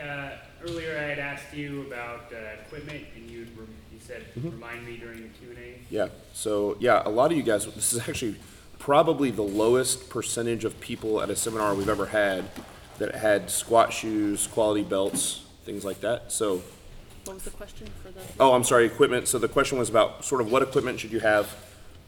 Uh, 0.00 0.30
earlier 0.62 0.98
I 0.98 1.02
had 1.02 1.18
asked 1.18 1.54
you 1.54 1.82
about 1.82 2.32
uh, 2.32 2.60
equipment, 2.66 3.04
and 3.16 3.30
you 3.30 3.46
rem- 3.56 3.68
you 3.92 3.98
said 4.00 4.22
remind 4.36 4.86
me 4.86 4.96
during 4.96 5.22
the 5.22 5.28
Q 5.28 5.50
and 5.50 5.58
A. 5.58 5.78
Yeah, 5.90 6.08
so, 6.34 6.76
yeah, 6.80 7.02
a 7.04 7.08
lot 7.10 7.30
of 7.30 7.36
you 7.36 7.42
guys, 7.42 7.66
this 7.66 7.92
is 7.92 8.08
actually 8.08 8.36
probably 8.78 9.30
the 9.30 9.42
lowest 9.42 10.10
percentage 10.10 10.64
of 10.64 10.78
people 10.80 11.20
at 11.22 11.30
a 11.30 11.36
seminar 11.36 11.74
we've 11.74 11.88
ever 11.88 12.06
had 12.06 12.44
that 12.98 13.14
had 13.14 13.50
squat 13.50 13.92
shoes, 13.92 14.46
quality 14.46 14.82
belts, 14.82 15.44
things 15.64 15.84
like 15.84 16.00
that, 16.00 16.30
so, 16.32 16.62
What 17.24 17.34
was 17.34 17.44
the 17.44 17.50
question 17.50 17.88
for 18.02 18.10
the? 18.10 18.20
oh, 18.38 18.52
I'm 18.52 18.64
sorry, 18.64 18.84
equipment, 18.86 19.28
so 19.28 19.38
the 19.38 19.48
question 19.48 19.78
was 19.78 19.88
about 19.88 20.24
sort 20.24 20.40
of 20.40 20.50
what 20.50 20.62
equipment 20.62 21.00
should 21.00 21.12
you 21.12 21.20
have 21.20 21.54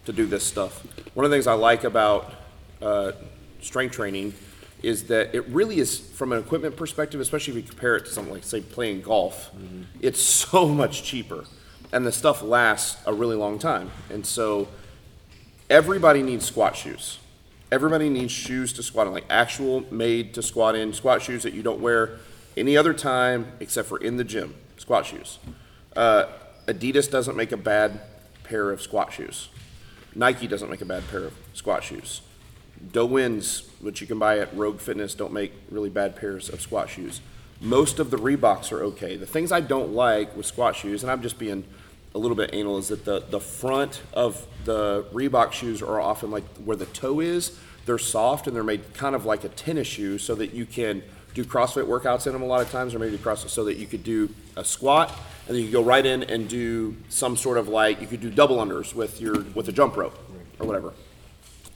to 0.04 0.12
do 0.12 0.26
this 0.26 0.44
stuff? 0.44 0.84
One 1.14 1.24
of 1.24 1.30
the 1.30 1.36
things 1.36 1.46
I 1.46 1.54
like 1.54 1.84
about, 1.84 2.32
uh, 2.82 3.12
strength 3.60 3.94
training 3.94 4.34
is 4.82 5.04
that 5.04 5.34
it 5.34 5.46
really 5.48 5.78
is, 5.78 5.98
from 5.98 6.32
an 6.32 6.38
equipment 6.38 6.76
perspective, 6.76 7.20
especially 7.20 7.52
if 7.52 7.56
you 7.56 7.68
compare 7.68 7.96
it 7.96 8.04
to 8.04 8.10
something 8.10 8.32
like, 8.32 8.44
say, 8.44 8.60
playing 8.60 9.02
golf, 9.02 9.50
it's 10.00 10.20
so 10.50 10.68
much 10.68 11.02
cheaper, 11.02 11.44
and 11.92 12.06
the 12.06 12.12
stuff 12.12 12.42
lasts 12.42 13.00
a 13.06 13.12
really 13.12 13.36
long 13.36 13.58
time, 13.58 13.90
and 14.10 14.24
so, 14.24 14.68
everybody 15.68 16.22
needs 16.22 16.44
squat 16.44 16.76
shoes. 16.76 17.18
Everybody 17.70 18.08
needs 18.08 18.32
shoes 18.32 18.72
to 18.74 18.82
squat 18.82 19.06
in, 19.06 19.12
like 19.12 19.26
actual 19.28 19.84
made 19.92 20.32
to 20.34 20.42
squat 20.42 20.74
in, 20.74 20.92
squat 20.92 21.20
shoes 21.20 21.42
that 21.42 21.52
you 21.52 21.62
don't 21.62 21.80
wear 21.80 22.18
any 22.56 22.76
other 22.76 22.94
time 22.94 23.52
except 23.60 23.88
for 23.88 23.98
in 23.98 24.16
the 24.16 24.24
gym, 24.24 24.54
squat 24.78 25.06
shoes. 25.06 25.38
Uh, 25.94 26.26
Adidas 26.66 27.10
doesn't 27.10 27.36
make 27.36 27.52
a 27.52 27.56
bad 27.56 28.00
pair 28.44 28.70
of 28.70 28.80
squat 28.80 29.12
shoes. 29.12 29.48
Nike 30.14 30.46
doesn't 30.46 30.70
make 30.70 30.80
a 30.80 30.86
bad 30.86 31.06
pair 31.08 31.24
of 31.24 31.34
squat 31.52 31.84
shoes. 31.84 32.22
Do-Wins, 32.92 33.68
which 33.80 34.00
you 34.00 34.06
can 34.06 34.18
buy 34.18 34.38
at 34.38 34.56
Rogue 34.56 34.80
Fitness, 34.80 35.14
don't 35.14 35.32
make 35.32 35.52
really 35.70 35.90
bad 35.90 36.16
pairs 36.16 36.48
of 36.48 36.60
squat 36.60 36.90
shoes. 36.90 37.20
Most 37.60 37.98
of 37.98 38.10
the 38.10 38.16
Reeboks 38.16 38.70
are 38.72 38.82
okay. 38.84 39.16
The 39.16 39.26
things 39.26 39.50
I 39.50 39.60
don't 39.60 39.92
like 39.92 40.36
with 40.36 40.46
squat 40.46 40.76
shoes, 40.76 41.02
and 41.02 41.10
I'm 41.10 41.22
just 41.22 41.38
being 41.38 41.64
a 42.14 42.18
little 42.18 42.36
bit 42.36 42.50
anal, 42.52 42.78
is 42.78 42.88
that 42.88 43.04
the, 43.04 43.20
the 43.20 43.40
front 43.40 44.02
of 44.12 44.46
the 44.64 45.04
Reebok 45.12 45.52
shoes 45.52 45.82
are 45.82 46.00
often 46.00 46.30
like 46.30 46.44
where 46.64 46.76
the 46.76 46.86
toe 46.86 47.20
is. 47.20 47.58
They're 47.86 47.98
soft 47.98 48.46
and 48.46 48.54
they're 48.54 48.62
made 48.62 48.94
kind 48.94 49.14
of 49.14 49.24
like 49.24 49.44
a 49.44 49.48
tennis 49.48 49.88
shoe 49.88 50.18
so 50.18 50.34
that 50.36 50.52
you 50.52 50.66
can 50.66 51.02
do 51.34 51.44
CrossFit 51.44 51.86
workouts 51.86 52.26
in 52.26 52.32
them 52.32 52.42
a 52.42 52.46
lot 52.46 52.60
of 52.60 52.70
times, 52.70 52.94
or 52.94 52.98
maybe 52.98 53.16
CrossFit 53.18 53.48
so 53.48 53.64
that 53.64 53.76
you 53.76 53.86
could 53.86 54.04
do 54.04 54.28
a 54.56 54.64
squat 54.64 55.12
and 55.48 55.56
then 55.56 55.62
you 55.62 55.68
could 55.68 55.72
go 55.72 55.82
right 55.82 56.04
in 56.04 56.22
and 56.24 56.48
do 56.48 56.94
some 57.08 57.36
sort 57.36 57.58
of 57.58 57.68
like 57.68 58.00
you 58.00 58.06
could 58.06 58.20
do 58.20 58.30
double 58.30 58.58
unders 58.58 58.94
with 58.94 59.20
your 59.20 59.40
with 59.54 59.68
a 59.68 59.72
jump 59.72 59.96
rope 59.96 60.16
or 60.58 60.66
whatever 60.66 60.92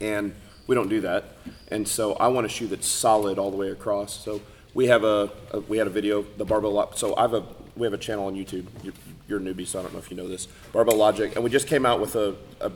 and 0.00 0.34
we 0.66 0.74
don't 0.74 0.88
do 0.88 1.00
that. 1.02 1.24
And 1.68 1.86
so 1.86 2.14
I 2.14 2.28
want 2.28 2.46
a 2.46 2.48
shoe 2.48 2.66
that's 2.66 2.86
solid 2.86 3.38
all 3.38 3.50
the 3.50 3.56
way 3.56 3.70
across. 3.70 4.12
So 4.24 4.40
we 4.74 4.86
have 4.86 5.04
a, 5.04 5.30
a 5.52 5.60
we 5.60 5.78
had 5.78 5.86
a 5.86 5.90
video, 5.90 6.22
the 6.36 6.44
barbell. 6.44 6.72
Lo- 6.72 6.90
So 6.94 7.16
I 7.16 7.22
have 7.22 7.34
a 7.34 7.44
we 7.76 7.86
have 7.86 7.94
a 7.94 7.98
channel 7.98 8.26
on 8.26 8.34
YouTube. 8.34 8.66
You're, 8.82 8.92
you're 9.28 9.38
a 9.38 9.42
newbie, 9.42 9.66
so 9.66 9.78
I 9.78 9.82
don't 9.82 9.92
know 9.92 9.98
if 9.98 10.10
you 10.10 10.16
know 10.16 10.28
this. 10.28 10.46
Barbell 10.72 10.96
Logic, 10.96 11.34
and 11.34 11.42
we 11.44 11.50
just 11.50 11.66
came 11.66 11.86
out 11.86 12.00
with 12.00 12.16
a, 12.16 12.34
a 12.60 12.70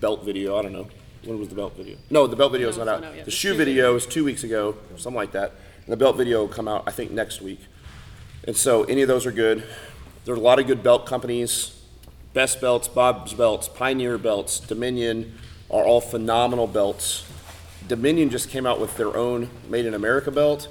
belt 0.00 0.24
video. 0.24 0.56
I 0.58 0.62
don't 0.62 0.72
know 0.72 0.88
when 1.24 1.38
was 1.38 1.48
the 1.48 1.54
belt 1.54 1.74
video. 1.76 1.96
No, 2.10 2.26
the 2.26 2.36
belt 2.36 2.50
video 2.52 2.68
is 2.68 2.76
No, 2.78 2.84
not 2.84 2.94
it's 2.94 2.96
out. 2.96 3.02
not 3.02 3.10
out 3.10 3.16
yet. 3.16 3.24
The 3.26 3.30
shoe 3.30 3.54
video 3.54 3.94
is 3.94 4.06
two 4.06 4.24
weeks 4.24 4.42
ago, 4.42 4.76
something 4.96 5.14
like 5.14 5.32
that. 5.32 5.52
And 5.84 5.92
the 5.92 5.96
belt 5.96 6.16
video 6.16 6.40
will 6.40 6.48
come 6.48 6.66
out 6.68 6.84
I 6.86 6.90
think 6.92 7.10
next 7.12 7.40
week. 7.42 7.60
And 8.44 8.56
so 8.56 8.84
any 8.84 9.02
of 9.02 9.08
those 9.08 9.26
are 9.26 9.32
good. 9.32 9.62
There's 10.24 10.38
a 10.38 10.40
lot 10.40 10.58
of 10.58 10.66
good 10.66 10.82
belt 10.82 11.06
companies. 11.06 11.78
Best 12.32 12.60
Belts, 12.62 12.88
Bob's 12.88 13.34
Belts, 13.34 13.68
Pioneer 13.68 14.16
Belts, 14.18 14.58
Dominion 14.58 15.34
are 15.72 15.84
all 15.84 16.00
phenomenal 16.00 16.66
belts. 16.66 17.24
Dominion 17.88 18.30
just 18.30 18.50
came 18.50 18.66
out 18.66 18.80
with 18.80 18.96
their 18.96 19.16
own 19.16 19.50
Made 19.68 19.86
in 19.86 19.94
America 19.94 20.30
belt. 20.30 20.68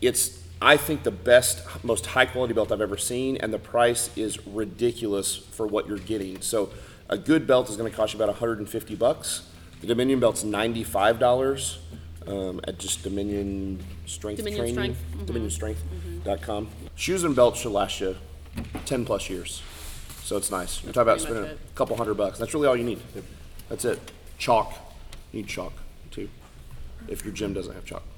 It's, 0.00 0.42
I 0.62 0.76
think, 0.76 1.02
the 1.02 1.10
best, 1.10 1.62
most 1.84 2.06
high 2.06 2.26
quality 2.26 2.54
belt 2.54 2.72
I've 2.72 2.80
ever 2.80 2.96
seen, 2.96 3.36
and 3.38 3.52
the 3.52 3.58
price 3.58 4.10
is 4.16 4.44
ridiculous 4.46 5.36
for 5.36 5.66
what 5.66 5.86
you're 5.86 5.98
getting. 5.98 6.40
So, 6.40 6.70
a 7.08 7.18
good 7.18 7.46
belt 7.46 7.68
is 7.68 7.76
going 7.76 7.90
to 7.90 7.96
cost 7.96 8.14
you 8.14 8.18
about 8.18 8.28
150 8.28 8.94
bucks. 8.94 9.48
The 9.80 9.88
Dominion 9.88 10.20
belt's 10.20 10.44
$95 10.44 11.78
um, 12.26 12.60
at 12.64 12.78
just 12.78 13.02
Dominion 13.02 13.82
Strength 14.06 14.38
Dominion 14.38 14.74
Training. 14.74 14.94
Strength, 14.94 15.26
mhm. 15.26 15.74
DominionStrength.com. 16.24 16.68
Shoes 16.94 17.24
and 17.24 17.34
belts 17.34 17.60
should 17.60 17.72
last 17.72 18.00
you 18.00 18.16
10 18.84 19.04
plus 19.04 19.28
years. 19.28 19.62
So 20.22 20.36
it's 20.36 20.50
nice. 20.50 20.82
You're 20.84 20.92
talking 20.92 21.02
about 21.02 21.18
pretty 21.18 21.34
much 21.34 21.42
spending 21.42 21.58
it. 21.58 21.70
a 21.72 21.76
couple 21.76 21.96
hundred 21.96 22.14
bucks. 22.14 22.38
That's 22.38 22.54
really 22.54 22.68
all 22.68 22.76
you 22.76 22.84
need. 22.84 23.00
That's 23.68 23.84
it. 23.84 23.98
Chalk. 24.40 24.72
You 25.32 25.42
need 25.42 25.48
chalk 25.48 25.72
too. 26.10 26.28
If 27.08 27.24
your 27.24 27.32
gym 27.34 27.52
doesn't 27.52 27.74
have 27.74 27.84
chalk. 27.84 28.02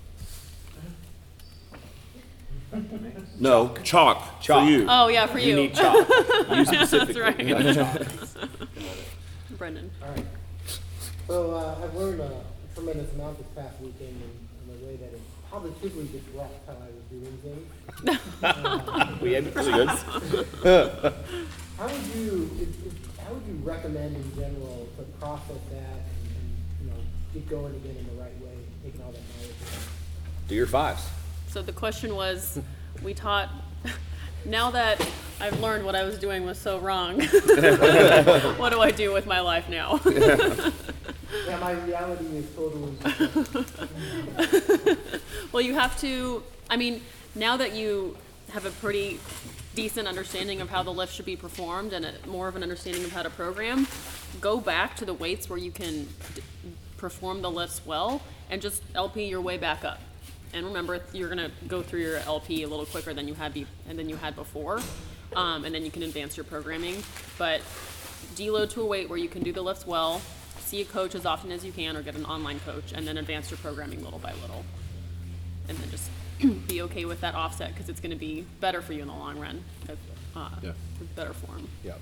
No, 3.38 3.75
chalk, 3.83 4.41
Chalk. 4.41 4.65
for 4.65 4.71
you. 4.71 4.87
Oh, 4.88 5.09
yeah, 5.09 5.27
for 5.27 5.38
You 5.38 5.49
you. 5.50 5.56
need 5.56 5.75
chalk. 5.75 6.09
you 6.09 6.65
That's 6.65 6.71
specifically. 6.71 7.21
right. 7.21 7.37
Brendan. 9.59 9.91
All 10.03 10.09
right. 10.10 10.25
So 11.27 11.50
uh, 11.50 11.81
I've 11.84 11.94
learned 11.94 12.21
a 12.21 12.31
tremendous 12.75 13.12
amount 13.15 13.37
this 13.39 13.47
past 13.54 13.78
weekend 13.81 14.16
in, 14.22 14.75
in 14.75 14.81
a 14.81 14.87
way 14.87 14.97
that 14.97 15.12
it 15.12 15.21
positively 15.50 16.09
disrupts 16.12 16.66
how 16.66 16.72
I 16.75 16.89
was 16.94 17.04
doing 17.10 17.37
things. 17.43 18.21
Uh, 18.43 19.16
We 19.21 19.33
had 19.33 19.44
That's 19.53 19.66
good. 19.66 19.89
how 21.78 21.87
would 21.89 22.06
you, 22.16 22.50
if, 22.60 22.81
if, 23.53 23.59
you 23.59 23.71
recommend 23.71 24.17
in 24.17 24.35
general 24.35 24.89
to 24.97 25.03
process 25.21 25.57
that 25.71 25.77
and, 25.77 26.29
and 26.37 26.57
you 26.81 26.91
know 26.91 26.97
get 27.35 27.49
going 27.49 27.75
again 27.75 27.97
in 27.97 28.07
the 28.07 28.23
right 28.23 28.39
way, 28.41 28.57
taking 28.85 29.03
all 29.03 29.13
that 29.13 29.21
knowledge? 29.39 29.55
Do 30.49 30.55
your 30.55 30.67
fives. 30.67 31.07
So 31.49 31.63
the 31.63 31.73
question 31.73 32.15
was, 32.15 32.59
we 33.03 33.15
taught, 33.15 33.51
now 34.45 34.71
that 34.71 35.07
I've 35.41 35.61
learned 35.61 35.85
what 35.85 35.95
I 35.95 36.05
was 36.05 36.19
doing 36.19 36.47
was 36.47 36.59
so 36.59 36.79
wrong, 36.79 37.21
what 37.21 38.73
do 38.73 38.81
I 38.81 38.91
do 38.91 39.13
with 39.13 39.27
my 39.27 39.41
life 39.41 39.69
now? 39.69 40.01
Yeah, 41.47 41.59
my 41.61 41.73
reality 41.73 42.27
is 42.37 42.47
totally. 42.55 42.93
Well, 45.53 45.63
you 45.63 45.75
have 45.75 45.99
to, 46.01 46.43
I 46.71 46.77
mean, 46.77 47.03
now 47.34 47.59
that 47.59 47.75
you 47.75 48.17
have 48.53 48.65
a 48.65 48.71
pretty 48.71 49.21
decent 49.75 50.06
understanding 50.06 50.60
of 50.60 50.71
how 50.71 50.83
the 50.83 50.93
lift 50.93 51.15
should 51.15 51.27
be 51.27 51.37
performed 51.37 51.93
and 51.93 52.05
a, 52.05 52.12
more 52.27 52.49
of 52.49 52.56
an 52.56 52.62
understanding 52.62 53.05
of 53.05 53.12
how 53.12 53.22
to 53.22 53.31
program, 53.31 53.87
go 54.41 54.60
back 54.60 54.97
to 54.97 55.05
the 55.05 55.15
weights 55.15 55.49
where 55.49 55.59
you 55.59 55.71
can 55.71 56.05
d- 56.34 56.43
perform 56.97 57.43
the 57.43 57.50
lifts 57.50 57.81
well 57.84 58.22
and 58.50 58.60
just 58.60 58.83
LP 58.94 59.25
your 59.25 59.41
way 59.41 59.56
back 59.56 59.84
up. 59.84 60.00
And 60.53 60.66
remember, 60.66 61.00
you're 61.12 61.28
gonna 61.28 61.50
go 61.66 61.83
through 61.83 62.00
your 62.00 62.19
LP 62.19 62.62
a 62.62 62.69
little 62.69 62.87
quicker 62.87 63.15
than 63.15 63.27
you 63.27 63.34
had 63.34 63.55
be, 63.55 63.66
and 63.88 63.99
than 63.99 64.09
you 64.09 64.16
had 64.16 64.37
before, 64.37 64.81
um, 65.34 65.65
and 65.65 65.75
then 65.75 65.84
you 65.84 65.91
can 65.91 66.03
advance 66.03 66.37
your 66.37 66.44
programming. 66.44 67.03
But 67.39 67.62
deload 68.34 68.71
to 68.71 68.83
a 68.83 68.87
weight 68.87 69.09
where 69.09 69.19
you 69.19 69.28
can 69.28 69.43
do 69.43 69.53
the 69.53 69.62
lifts 69.62 69.87
well, 69.87 70.21
see 70.60 70.83
a 70.83 70.84
coach 70.84 71.15
as 71.15 71.25
often 71.25 71.50
as 71.50 71.65
you 71.65 71.72
can, 71.72 71.97
or 71.97 72.03
get 72.03 72.15
an 72.16 72.27
online 72.27 72.60
coach, 72.60 72.93
and 72.93 73.06
then 73.09 73.16
advance 73.16 73.50
your 73.50 73.59
programming 73.59 74.04
little 74.04 74.19
by 74.19 74.33
little 74.43 74.62
and 75.69 75.78
then 75.78 75.91
just 75.91 76.10
be 76.69 76.82
okay 76.82 77.04
with 77.04 77.20
that 77.20 77.34
offset 77.34 77.72
because 77.72 77.88
it's 77.88 78.00
going 78.00 78.10
to 78.10 78.16
be 78.16 78.47
better 78.60 78.82
for 78.82 78.92
you 78.92 79.03
in 79.03 79.08
the 79.08 79.14
long 79.14 79.38
run. 79.38 79.62
Uh, 80.34 80.48
Yeah. 80.62 80.72
better 81.14 81.32
form. 81.32 81.69
Yeah. 81.84 81.94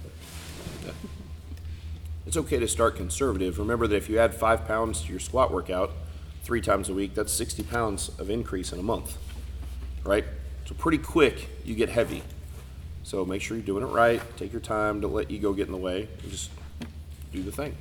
It's 2.27 2.37
okay 2.37 2.59
to 2.59 2.69
start 2.69 2.97
conservative. 2.97 3.59
Remember 3.59 3.87
that 3.87 3.97
if 3.97 4.09
you 4.09 4.19
add 4.19 4.35
five 4.35 4.67
pounds 4.67 5.03
to 5.03 5.11
your 5.11 5.19
squat 5.21 5.53
workout 5.53 5.91
three 6.45 6.61
times 6.61 6.89
a 6.89 6.95
week, 6.95 7.15
that's 7.15 7.33
60 7.33 7.63
pounds 7.65 8.11
of 8.19 8.31
increase 8.31 8.73
in 8.73 8.79
a 8.79 8.83
month, 8.83 9.17
right? 10.05 10.25
So 10.67 10.75
pretty 10.75 10.99
quick, 10.99 11.49
you 11.65 11.75
get 11.75 11.89
heavy. 11.89 12.23
So 13.03 13.25
make 13.25 13.43
sure 13.43 13.57
you're 13.57 13.67
doing 13.67 13.83
it 13.83 13.87
right. 13.87 14.23
Take 14.37 14.53
your 14.53 14.61
time. 14.61 15.01
Don't 15.01 15.15
let 15.15 15.31
ego 15.31 15.53
get 15.53 15.67
in 15.67 15.73
the 15.73 15.79
way. 15.79 16.09
And 16.23 16.31
just 16.31 16.51
do 17.33 17.43
the 17.43 17.51
thing. 17.51 17.77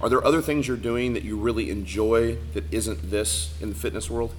Are 0.00 0.10
there 0.10 0.22
other 0.24 0.42
things 0.42 0.68
you're 0.68 0.76
doing 0.76 1.14
that 1.14 1.22
you 1.22 1.36
really 1.38 1.70
enjoy 1.70 2.36
that 2.52 2.64
isn't 2.70 3.10
this 3.10 3.54
in 3.62 3.70
the 3.70 3.74
fitness 3.74 4.10
world? 4.10 4.34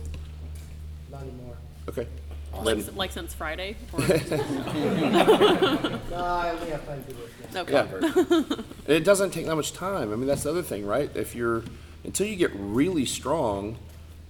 Not 1.88 1.98
anymore. 1.98 2.04
Okay. 2.04 2.08
Like, 2.64 2.78
Then- 2.86 2.96
like 2.96 3.12
since 3.12 3.34
Friday? 3.34 3.76
Or, 3.94 4.00
No, 4.00 4.16
I 6.16 6.50
only 6.52 6.70
have 6.72 6.86
time 6.88 7.04
to 7.04 7.14
do 7.14 7.20
this. 7.52 7.56
okay. 7.56 7.74
Yeah. 7.74 8.56
And 8.88 8.96
it 8.96 9.04
doesn't 9.04 9.32
take 9.32 9.46
that 9.46 9.56
much 9.56 9.74
time. 9.74 10.12
I 10.12 10.16
mean, 10.16 10.28
that's 10.28 10.44
the 10.44 10.50
other 10.50 10.64
thing, 10.64 10.86
right? 10.86 11.10
If 11.16 11.36
you're, 11.36 11.64
until 12.04 12.26
you 12.28 12.36
get 12.36 12.52
really 12.56 13.06
strong, 13.06 13.78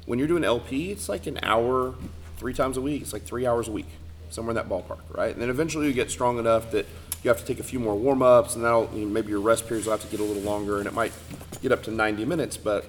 when 0.05 0.19
you're 0.19 0.27
doing 0.27 0.43
LP, 0.43 0.91
it's 0.91 1.07
like 1.09 1.27
an 1.27 1.39
hour, 1.43 1.95
three 2.37 2.53
times 2.53 2.77
a 2.77 2.81
week. 2.81 3.01
It's 3.01 3.13
like 3.13 3.23
three 3.23 3.45
hours 3.45 3.67
a 3.67 3.71
week, 3.71 3.87
somewhere 4.29 4.51
in 4.51 4.55
that 4.55 4.67
ballpark, 4.67 4.99
right? 5.11 5.31
And 5.31 5.41
then 5.41 5.49
eventually 5.49 5.87
you 5.87 5.93
get 5.93 6.11
strong 6.11 6.37
enough 6.39 6.71
that 6.71 6.85
you 7.23 7.29
have 7.29 7.39
to 7.39 7.45
take 7.45 7.59
a 7.59 7.63
few 7.63 7.79
more 7.79 7.95
warm 7.95 8.21
ups, 8.21 8.55
and 8.55 8.63
that'll, 8.65 8.89
you 8.93 9.01
know, 9.05 9.07
maybe 9.07 9.29
your 9.29 9.39
rest 9.41 9.67
periods 9.67 9.87
will 9.87 9.93
have 9.97 10.01
to 10.01 10.07
get 10.07 10.19
a 10.19 10.23
little 10.23 10.43
longer, 10.43 10.77
and 10.79 10.87
it 10.87 10.93
might 10.93 11.13
get 11.61 11.71
up 11.71 11.83
to 11.83 11.91
90 11.91 12.25
minutes, 12.25 12.57
but 12.57 12.85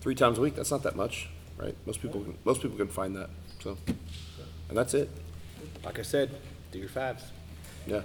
three 0.00 0.14
times 0.14 0.38
a 0.38 0.40
week, 0.40 0.56
that's 0.56 0.70
not 0.70 0.82
that 0.82 0.96
much, 0.96 1.28
right? 1.56 1.74
Most 1.86 2.02
people, 2.02 2.20
can, 2.22 2.36
most 2.44 2.60
people 2.60 2.76
can 2.76 2.88
find 2.88 3.16
that. 3.16 3.30
So, 3.68 3.76
and 4.70 4.78
that's 4.78 4.94
it. 4.94 5.10
Like 5.84 5.98
I 5.98 6.02
said, 6.02 6.30
do 6.72 6.78
your 6.78 6.88
fives. 6.88 7.22
Yeah. 7.86 8.00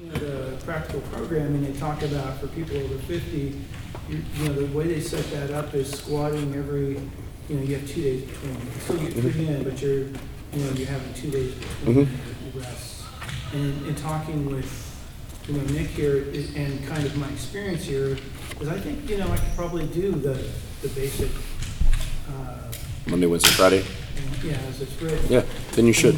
You 0.00 0.06
know, 0.06 0.12
the 0.18 0.56
practical 0.64 1.00
programming 1.12 1.64
they 1.64 1.76
talk 1.76 2.02
about 2.02 2.38
for 2.38 2.46
people 2.48 2.76
over 2.76 2.98
fifty, 2.98 3.60
you, 4.08 4.22
you 4.36 4.44
know, 4.44 4.52
the 4.54 4.66
way 4.66 4.86
they 4.86 5.00
set 5.00 5.24
that 5.32 5.50
up 5.50 5.74
is 5.74 5.90
squatting 5.90 6.54
every, 6.54 7.00
you 7.48 7.56
know, 7.56 7.62
you 7.62 7.74
have 7.78 7.88
two 7.88 8.02
days 8.02 8.22
between. 8.30 8.54
You 8.54 8.80
still 8.80 8.96
get 8.98 9.12
three 9.32 9.46
in, 9.48 9.64
but 9.64 9.82
you're, 9.82 9.98
you 9.98 10.08
know, 10.64 10.70
you're 10.74 10.86
having 10.86 11.12
two 11.14 11.30
days 11.32 11.54
between 11.80 12.08
rests. 12.54 13.02
And, 13.54 13.86
and 13.88 13.98
talking 13.98 14.46
with, 14.54 14.70
you 15.48 15.54
know, 15.54 15.64
Nick 15.72 15.88
here 15.88 16.26
i- 16.32 16.58
and 16.58 16.86
kind 16.86 17.04
of 17.04 17.16
my 17.16 17.28
experience 17.30 17.82
here, 17.84 18.16
is 18.60 18.68
I 18.68 18.78
think, 18.78 19.08
you 19.10 19.18
know, 19.18 19.28
I 19.32 19.36
could 19.38 19.56
probably 19.56 19.86
do 19.88 20.12
the, 20.12 20.34
the 20.82 20.88
basic, 20.90 21.30
uh, 22.30 22.58
Monday, 23.06 23.26
Wednesday, 23.26 23.50
Friday. 23.50 23.84
yeah, 24.42 24.54
as 24.68 24.80
it's 24.82 25.00
written. 25.00 25.26
Yeah, 25.28 25.42
then 25.72 25.86
you 25.86 25.92
should. 25.92 26.16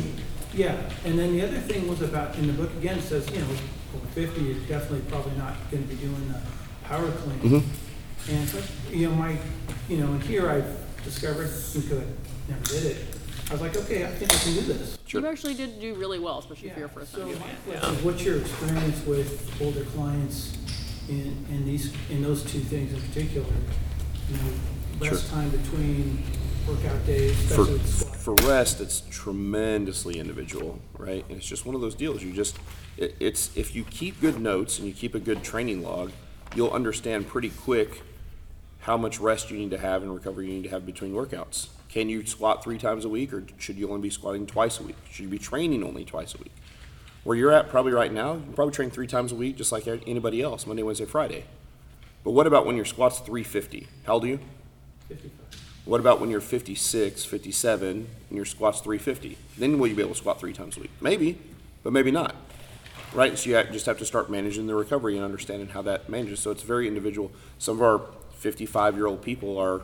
Yeah, 0.55 0.75
and 1.05 1.19
then 1.19 1.33
the 1.37 1.43
other 1.47 1.59
thing 1.61 1.87
was 1.87 2.01
about, 2.03 2.37
in 2.37 2.47
the 2.47 2.53
book 2.55 2.71
again, 2.79 2.99
it 2.99 3.03
says, 3.03 3.29
you 3.31 3.39
know, 3.41 3.47
over 3.95 4.07
fifty, 4.15 4.41
you're 4.43 4.55
definitely 4.67 5.03
probably 5.11 5.37
not 5.37 5.55
gonna 5.71 5.83
be 5.85 5.95
doing 5.97 6.29
the 6.33 6.41
power 6.85 7.11
clean. 7.11 7.39
Mm-hmm. 7.41 8.33
And 8.35 8.49
so, 8.49 8.63
you 8.91 9.09
know, 9.09 9.15
my, 9.15 9.39
you 9.89 9.99
know, 9.99 10.13
and 10.13 10.23
here 10.23 10.49
I've 10.51 11.05
discovered, 11.05 11.51
because 11.75 11.93
I 11.93 12.05
never 12.49 12.65
did 12.65 12.85
it, 12.85 13.05
I 13.49 13.53
was 13.53 13.61
like, 13.61 13.77
okay, 13.77 14.05
I 14.05 14.09
think 14.09 14.33
I 14.33 14.37
can 14.37 14.55
do 14.55 14.61
this. 14.73 14.99
You 15.09 15.27
actually 15.27 15.55
did 15.55 15.81
do 15.81 15.95
really 15.95 16.19
well, 16.19 16.39
especially 16.39 16.71
for 16.71 16.81
your 16.81 16.89
first 16.89 17.13
So 17.13 17.21
time. 17.21 17.39
my 17.39 17.47
question 17.75 17.95
is, 17.95 18.03
what's 18.03 18.23
your 18.23 18.39
experience 18.41 19.07
with 19.07 19.63
older 19.63 19.85
clients 19.85 20.57
in, 21.09 21.47
in 21.51 21.65
these, 21.65 21.95
in 22.11 22.23
those 22.23 22.43
two 22.43 22.61
things 22.61 22.93
in 22.93 23.01
particular? 23.09 23.47
You 24.31 24.37
know, 24.37 24.53
less 25.01 25.21
Sure. 25.23 25.31
time 25.31 25.49
between 25.51 26.23
workout 26.69 27.07
days, 27.07 27.35
For, 27.37 27.63
especially 27.63 27.73
with 27.75 27.89
squat. 27.89 28.17
for 28.17 28.35
rest, 28.47 28.81
it's 28.81 29.03
tremendously 29.11 30.19
individual, 30.19 30.79
right? 30.97 31.25
And 31.29 31.39
it's 31.39 31.47
just 31.47 31.65
one 31.67 31.75
of 31.75 31.81
those 31.81 31.95
deals. 31.95 32.23
You 32.23 32.33
just, 32.33 32.57
it, 32.97 33.17
it's, 33.21 33.57
if 33.57 33.75
you 33.75 33.85
keep 33.85 34.21
good 34.21 34.41
notes 34.41 34.79
and 34.79 34.87
you 34.87 34.95
keep 34.95 35.15
a 35.15 35.21
good 35.21 35.43
training 35.43 35.83
log, 35.83 36.13
you'll 36.55 36.71
understand 36.71 37.27
pretty 37.29 37.51
quick 37.51 38.03
how 38.81 38.97
much 38.97 39.19
rest 39.21 39.51
you 39.51 39.59
need 39.59 39.71
to 39.71 39.79
have 39.79 40.03
and 40.03 40.15
recovery 40.15 40.47
you 40.47 40.53
need 40.55 40.65
to 40.65 40.71
have 40.71 40.87
between 40.87 41.13
workouts. 41.13 41.69
Can 41.89 42.09
you 42.09 42.25
squat 42.27 42.63
three 42.63 42.79
times 42.79 43.05
a 43.05 43.09
week 43.09 43.33
or 43.33 43.45
should 43.59 43.77
you 43.77 43.89
only 43.89 44.03
be 44.03 44.11
squatting 44.11 44.47
twice 44.47 44.79
a 44.79 44.83
week? 44.83 44.97
Should 45.11 45.25
you 45.25 45.29
be 45.31 45.39
training 45.39 45.83
only 45.83 46.05
twice 46.05 46.35
a 46.35 46.39
week? 46.39 46.53
Where 47.25 47.37
you're 47.37 47.53
at 47.53 47.69
probably 47.69 47.93
right 47.93 48.13
now, 48.13 48.35
you 48.35 48.53
probably 48.55 48.73
train 48.73 48.91
three 48.91 49.07
times 49.07 49.33
a 49.33 49.35
week 49.35 49.57
just 49.57 49.73
like 49.73 49.87
anybody 49.87 50.41
else, 50.43 50.67
Monday, 50.67 50.83
Wednesday, 50.83 51.05
Friday. 51.07 51.45
But 52.25 52.33
what 52.33 52.47
about 52.47 52.67
when 52.67 52.77
your 52.77 52.85
squat's 52.85 53.19
350? 53.19 53.89
How 54.07 54.15
old 54.15 54.25
are 54.25 54.29
you? 54.29 54.41
Fifty-five. 55.09 55.63
What 55.89 56.01
about 56.01 56.21
when 56.21 56.29
you're 56.29 56.43
56, 56.43 57.25
57, 57.25 57.89
and 58.29 58.37
your 58.37 58.45
squat's 58.45 58.81
350? 58.81 59.39
Then 59.57 59.79
will 59.79 59.87
you 59.87 59.95
be 59.95 60.03
able 60.03 60.13
to 60.13 60.19
squat 60.19 60.39
three 60.39 60.53
times 60.53 60.77
a 60.77 60.81
week? 60.81 60.91
Maybe, 61.01 61.39
but 61.83 61.95
maybe 61.95 62.11
not. 62.11 62.37
Right? 63.15 63.39
So 63.39 63.49
you 63.49 63.65
just 63.73 63.87
have 63.87 63.97
to 64.01 64.05
start 64.05 64.31
managing 64.31 64.67
the 64.67 64.75
recovery 64.75 65.17
and 65.17 65.25
understanding 65.25 65.69
how 65.69 65.81
that 65.81 66.11
manages. 66.11 66.41
So 66.41 66.51
it's 66.51 66.63
very 66.63 66.87
individual. 66.87 67.33
Some 67.59 67.77
of 67.77 67.83
our 67.83 68.03
55 68.35 68.97
year 68.97 69.07
old 69.07 69.23
people 69.23 69.57
are 69.57 69.81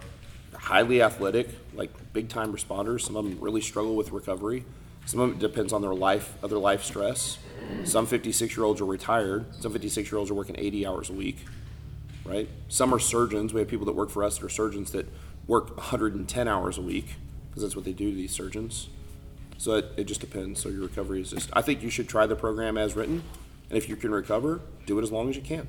highly 0.52 1.00
athletic, 1.00 1.48
like 1.72 1.90
big 2.12 2.28
time 2.28 2.52
responders. 2.52 3.00
Some 3.00 3.16
of 3.16 3.24
them 3.24 3.40
really 3.40 3.62
struggle 3.62 3.96
with 3.96 4.12
recovery. 4.12 4.66
Some 5.06 5.20
of 5.20 5.30
it 5.30 5.38
depends 5.38 5.72
on 5.72 5.80
their 5.80 5.94
life, 5.94 6.34
other 6.44 6.58
life 6.58 6.84
stress. 6.84 7.38
Some 7.84 8.04
56 8.04 8.54
year 8.54 8.66
olds 8.66 8.82
are 8.82 8.84
retired. 8.84 9.46
Some 9.58 9.72
56 9.72 10.12
year 10.12 10.18
olds 10.18 10.30
are 10.30 10.34
working 10.34 10.56
80 10.58 10.86
hours 10.86 11.08
a 11.08 11.14
week 11.14 11.38
right? 12.24 12.48
Some 12.68 12.94
are 12.94 12.98
surgeons. 12.98 13.52
We 13.52 13.60
have 13.60 13.68
people 13.68 13.86
that 13.86 13.92
work 13.92 14.10
for 14.10 14.24
us 14.24 14.38
that 14.38 14.46
are 14.46 14.50
surgeons 14.50 14.92
that 14.92 15.06
work 15.46 15.76
110 15.76 16.48
hours 16.48 16.78
a 16.78 16.82
week 16.82 17.16
because 17.48 17.62
that's 17.62 17.76
what 17.76 17.84
they 17.84 17.92
do 17.92 18.10
to 18.10 18.16
these 18.16 18.32
surgeons. 18.32 18.88
So 19.58 19.74
it, 19.76 19.86
it 19.96 20.04
just 20.04 20.20
depends. 20.20 20.60
So 20.60 20.68
your 20.68 20.82
recovery 20.82 21.20
is 21.20 21.30
just, 21.30 21.50
I 21.52 21.62
think 21.62 21.82
you 21.82 21.90
should 21.90 22.08
try 22.08 22.26
the 22.26 22.36
program 22.36 22.76
as 22.76 22.96
written. 22.96 23.22
And 23.70 23.78
if 23.78 23.88
you 23.88 23.96
can 23.96 24.10
recover, 24.10 24.60
do 24.86 24.98
it 24.98 25.02
as 25.02 25.12
long 25.12 25.28
as 25.30 25.36
you 25.36 25.42
can. 25.42 25.68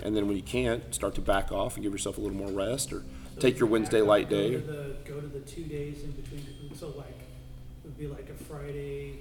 And 0.00 0.16
then 0.16 0.26
when 0.26 0.36
you 0.36 0.42
can't, 0.42 0.94
start 0.94 1.14
to 1.14 1.20
back 1.20 1.52
off 1.52 1.74
and 1.76 1.82
give 1.82 1.92
yourself 1.92 2.18
a 2.18 2.20
little 2.20 2.36
more 2.36 2.50
rest 2.50 2.92
or 2.92 3.04
take 3.38 3.58
your 3.58 3.68
Wednesday 3.68 4.02
light 4.02 4.28
Go 4.28 4.36
day. 4.36 4.50
to 4.52 4.58
the, 4.58 4.96
go 5.04 5.20
to 5.20 5.26
the 5.26 5.40
two 5.40 5.64
days 5.64 6.02
in 6.02 6.10
between, 6.12 6.44
so 6.74 6.88
like, 6.96 7.08
it 7.08 7.84
would 7.84 7.98
be 7.98 8.06
like 8.06 8.28
a 8.28 8.44
Friday, 8.44 9.20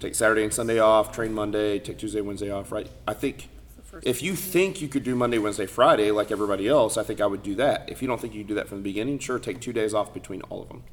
Take 0.00 0.14
Saturday 0.14 0.42
and 0.42 0.52
Sunday 0.52 0.78
off, 0.78 1.12
train 1.12 1.32
Monday, 1.32 1.78
take 1.78 1.96
Tuesday, 1.98 2.20
Wednesday 2.20 2.50
off, 2.50 2.70
right? 2.70 2.88
I 3.08 3.14
think 3.14 3.48
first 3.94 4.06
if 4.06 4.22
you 4.22 4.34
think 4.34 4.80
you 4.80 4.88
could 4.88 5.04
do 5.04 5.14
Monday, 5.14 5.38
Wednesday, 5.38 5.66
Friday 5.66 6.10
like 6.10 6.30
everybody 6.30 6.68
else, 6.68 6.96
I 6.96 7.02
think 7.02 7.20
I 7.20 7.26
would 7.26 7.42
do 7.42 7.54
that. 7.56 7.88
If 7.88 8.02
you 8.02 8.08
don't 8.08 8.20
think 8.20 8.34
you 8.34 8.40
can 8.40 8.48
do 8.48 8.54
that 8.54 8.68
from 8.68 8.78
the 8.78 8.84
beginning, 8.84 9.18
sure, 9.18 9.38
take 9.38 9.60
two 9.60 9.72
days 9.72 9.94
off 9.94 10.12
between 10.12 10.42
all 10.42 10.62
of 10.62 10.68
them, 10.68 10.84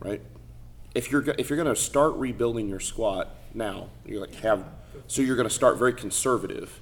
right? 0.00 0.20
If 0.94 1.10
you're 1.10 1.24
if 1.38 1.50
you're 1.50 1.56
going 1.56 1.74
to 1.74 1.80
start 1.80 2.14
rebuilding 2.14 2.68
your 2.68 2.80
squat 2.80 3.34
now, 3.52 3.88
you're 4.04 4.20
like 4.20 4.34
have 4.36 4.64
so 5.06 5.22
you're 5.22 5.36
going 5.36 5.48
to 5.48 5.54
start 5.54 5.78
very 5.78 5.92
conservative. 5.92 6.80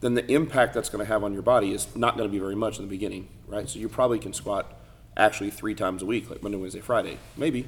Then 0.00 0.14
the 0.14 0.30
impact 0.30 0.74
that's 0.74 0.88
going 0.88 1.04
to 1.04 1.10
have 1.10 1.24
on 1.24 1.32
your 1.32 1.42
body 1.42 1.72
is 1.72 1.94
not 1.96 2.16
going 2.16 2.28
to 2.28 2.32
be 2.32 2.38
very 2.38 2.56
much 2.56 2.78
in 2.78 2.84
the 2.84 2.90
beginning, 2.90 3.28
right? 3.46 3.68
So 3.68 3.78
you 3.78 3.88
probably 3.88 4.18
can 4.18 4.34
squat 4.34 4.78
actually 5.16 5.50
three 5.50 5.74
times 5.74 6.02
a 6.02 6.06
week, 6.06 6.28
like 6.28 6.42
Monday, 6.42 6.58
Wednesday, 6.58 6.80
Friday, 6.80 7.18
maybe. 7.36 7.66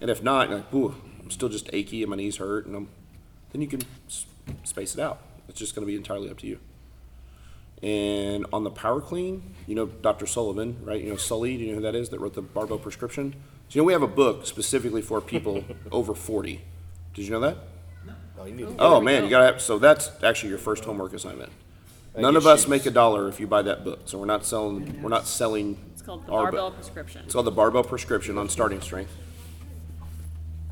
And 0.00 0.10
if 0.10 0.22
not, 0.22 0.50
like, 0.50 0.74
ooh, 0.74 0.94
I'm 1.22 1.30
still 1.30 1.48
just 1.48 1.70
achy 1.72 2.02
and 2.02 2.10
my 2.10 2.16
knees 2.16 2.36
hurt, 2.36 2.66
and 2.66 2.76
I'm, 2.76 2.88
then 3.52 3.62
you 3.62 3.68
can 3.68 3.80
space 4.64 4.94
it 4.94 5.00
out. 5.00 5.20
It's 5.48 5.58
just 5.58 5.74
going 5.74 5.86
to 5.86 5.90
be 5.90 5.96
entirely 5.96 6.30
up 6.30 6.38
to 6.38 6.46
you. 6.46 6.58
And 7.82 8.46
on 8.52 8.64
the 8.64 8.70
power 8.70 9.00
clean, 9.00 9.54
you 9.66 9.74
know 9.74 9.86
Dr. 9.86 10.26
Sullivan, 10.26 10.78
right? 10.82 11.02
You 11.02 11.10
know 11.10 11.16
Sully, 11.16 11.56
do 11.58 11.64
you 11.64 11.70
know 11.70 11.74
who 11.76 11.82
that 11.82 11.94
is 11.94 12.08
that 12.10 12.20
wrote 12.20 12.34
the 12.34 12.42
barbell 12.42 12.78
prescription? 12.78 13.34
So 13.68 13.76
you 13.76 13.82
know 13.82 13.86
we 13.86 13.92
have 13.92 14.02
a 14.02 14.06
book 14.06 14.46
specifically 14.46 15.02
for 15.02 15.20
people 15.20 15.64
over 15.92 16.14
40. 16.14 16.62
Did 17.12 17.24
you 17.24 17.30
know 17.30 17.40
that? 17.40 17.58
No. 18.06 18.12
Oh, 18.38 18.44
you 18.46 18.54
need 18.54 18.68
to 18.68 18.76
Oh 18.78 19.00
man, 19.00 19.24
you 19.24 19.30
gotta 19.30 19.46
have, 19.46 19.60
so 19.60 19.78
that's 19.78 20.10
actually 20.22 20.48
your 20.48 20.58
first 20.58 20.84
homework 20.84 21.12
assignment. 21.12 21.52
None 22.16 22.36
of 22.36 22.46
us 22.46 22.68
make 22.68 22.86
a 22.86 22.90
dollar 22.90 23.28
if 23.28 23.40
you 23.40 23.46
buy 23.46 23.62
that 23.62 23.84
book, 23.84 24.00
so 24.04 24.18
we're 24.18 24.24
not 24.24 24.46
selling, 24.46 25.02
we're 25.02 25.08
not 25.08 25.26
selling. 25.26 25.76
It's 25.92 26.00
called 26.00 26.26
the 26.26 26.32
our 26.32 26.44
barbell 26.44 26.70
prescription. 26.70 27.22
It's 27.24 27.34
called 27.34 27.46
the 27.46 27.50
barbell 27.50 27.84
prescription 27.84 28.38
on 28.38 28.48
starting 28.48 28.80
strength. 28.80 29.10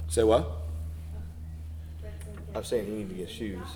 Say 0.08 0.22
what? 0.22 0.61
I'm 2.54 2.64
saying 2.64 2.86
you 2.86 2.94
need 2.94 3.08
to 3.08 3.14
get 3.14 3.30
shoes. 3.30 3.66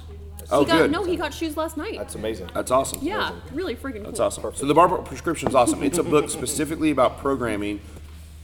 Oh, 0.50 0.60
he 0.60 0.66
got, 0.66 0.78
good. 0.78 0.90
No, 0.90 1.04
he 1.04 1.16
got 1.16 1.32
shoes 1.32 1.56
last 1.56 1.76
night. 1.76 1.98
That's 1.98 2.14
amazing. 2.14 2.50
That's 2.54 2.70
awesome. 2.70 3.00
yeah, 3.02 3.32
really 3.52 3.74
freaking 3.74 4.04
That's 4.04 4.18
cool. 4.18 4.26
awesome. 4.26 4.54
So 4.54 4.66
the 4.66 4.74
Barbell 4.74 4.98
Prescription 4.98 5.48
is 5.48 5.54
awesome. 5.54 5.82
It's 5.82 5.98
a 5.98 6.02
book 6.02 6.30
specifically 6.30 6.90
about 6.90 7.18
programming 7.18 7.80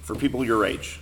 for 0.02 0.14
people 0.14 0.44
your 0.44 0.64
age. 0.64 1.00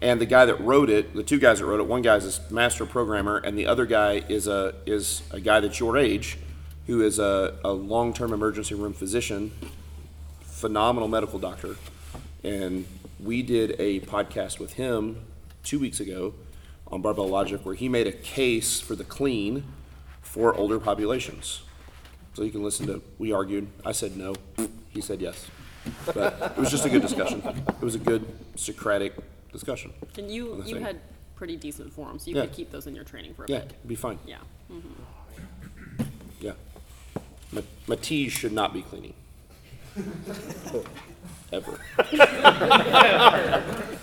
And 0.00 0.20
the 0.20 0.26
guy 0.26 0.44
that 0.44 0.60
wrote 0.60 0.90
it, 0.90 1.14
the 1.14 1.22
two 1.22 1.38
guys 1.38 1.60
that 1.60 1.66
wrote 1.66 1.80
it, 1.80 1.86
one 1.86 2.02
guy's 2.02 2.38
a 2.38 2.52
master 2.52 2.84
programmer, 2.84 3.38
and 3.38 3.58
the 3.58 3.66
other 3.66 3.86
guy 3.86 4.24
is 4.28 4.46
a 4.46 4.74
is 4.86 5.22
a 5.30 5.40
guy 5.40 5.60
that's 5.60 5.80
your 5.80 5.96
age, 5.96 6.38
who 6.86 7.02
is 7.02 7.18
a, 7.18 7.56
a 7.64 7.72
long-term 7.72 8.32
emergency 8.32 8.74
room 8.74 8.92
physician, 8.92 9.52
phenomenal 10.42 11.08
medical 11.08 11.38
doctor. 11.38 11.76
And 12.42 12.86
we 13.22 13.42
did 13.42 13.76
a 13.78 14.00
podcast 14.00 14.58
with 14.58 14.74
him 14.74 15.20
two 15.62 15.78
weeks 15.78 16.00
ago 16.00 16.34
on 16.94 17.02
Barbell 17.02 17.28
Logic 17.28 17.60
where 17.66 17.74
he 17.74 17.88
made 17.88 18.06
a 18.06 18.12
case 18.12 18.80
for 18.80 18.94
the 18.94 19.02
clean 19.04 19.64
for 20.22 20.54
older 20.54 20.78
populations. 20.78 21.62
So 22.34 22.42
you 22.44 22.52
can 22.52 22.62
listen 22.62 22.86
to, 22.86 23.02
we 23.18 23.32
argued, 23.32 23.66
I 23.84 23.90
said 23.92 24.16
no, 24.16 24.34
he 24.90 25.00
said 25.00 25.20
yes. 25.20 25.48
But 26.06 26.54
it 26.56 26.60
was 26.60 26.70
just 26.70 26.86
a 26.86 26.88
good 26.88 27.02
discussion. 27.02 27.42
It 27.68 27.80
was 27.82 27.96
a 27.96 27.98
good 27.98 28.24
Socratic 28.54 29.12
discussion. 29.52 29.92
And 30.16 30.30
you 30.30 30.52
on 30.52 30.60
the 30.60 30.66
you 30.68 30.74
thing. 30.76 30.84
had 30.84 31.00
pretty 31.34 31.56
decent 31.56 31.92
forms. 31.92 32.26
You 32.28 32.36
Yeah. 32.36 32.42
could 32.42 32.52
keep 32.52 32.70
those 32.70 32.86
in 32.86 32.94
your 32.94 33.04
training 33.04 33.34
for 33.34 33.44
a 33.44 33.48
Yeah, 33.50 33.58
bit. 33.58 33.70
it'd 33.72 33.88
be 33.88 33.96
fine, 33.96 34.18
Yeah. 34.24 34.36
Mm-hmm. 34.72 36.04
yeah. 36.40 36.52
Ma- 37.52 37.60
Matisse 37.88 38.32
should 38.32 38.52
not 38.52 38.72
be 38.72 38.82
cleaning. 38.82 39.14
Ever. 41.52 41.78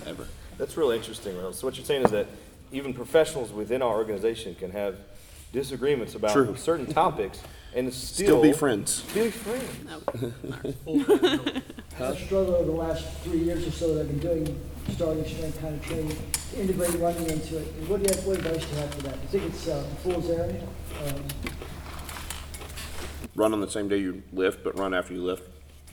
Ever. 0.06 0.28
That's 0.58 0.78
really 0.78 0.98
interesting, 0.98 1.36
Reynolds. 1.36 1.60
So 1.60 1.68
what 1.68 1.76
you're 1.78 1.86
saying 1.86 2.04
is 2.06 2.12
that 2.12 2.28
even 2.72 2.94
professionals 2.94 3.52
within 3.52 3.82
our 3.82 3.96
organization 3.98 4.56
can 4.56 4.72
have 4.72 4.96
disagreements 5.52 6.16
about 6.16 6.32
True. 6.32 6.56
certain 6.56 6.86
topics 6.86 7.42
and 7.76 7.94
still, 7.94 8.26
Still 8.28 8.42
be 8.42 8.54
friends. 8.54 9.04
Still 9.10 9.26
be 9.26 9.32
friends. 9.32 9.66
I 12.00 12.16
struggled 12.16 12.56
over 12.56 12.66
the 12.66 12.72
last 12.72 13.06
three 13.20 13.40
years 13.40 13.68
or 13.68 13.72
so 13.72 13.94
that 13.96 14.02
I've 14.02 14.08
been 14.08 14.20
doing 14.20 14.60
starting 14.90 15.26
strength 15.26 15.60
kind 15.62 15.76
of 15.76 15.86
training, 15.86 16.18
to 16.52 16.60
integrate 16.60 16.94
running 16.96 17.30
into 17.30 17.58
it. 17.58 17.68
And 17.80 17.88
what 17.88 18.02
do 18.04 18.10
you 18.10 18.16
have, 18.18 18.26
what 18.26 18.38
advice 18.38 18.66
do 18.66 18.72
you 18.76 18.82
have 18.82 18.94
for 18.94 19.02
that? 19.04 19.14
I 19.14 19.26
think 19.28 19.44
it's 19.46 19.68
uh, 19.68 19.84
a 19.90 19.96
fool's 19.98 20.30
errand. 20.30 20.62
Um, 21.08 21.24
Run 23.36 23.54
on 23.54 23.62
the 23.62 23.70
same 23.70 23.88
day 23.88 23.98
you 23.98 24.22
lift, 24.34 24.64
but 24.64 24.78
run 24.78 24.94
after 24.94 25.14
you 25.14 25.24
lift. 25.24 25.48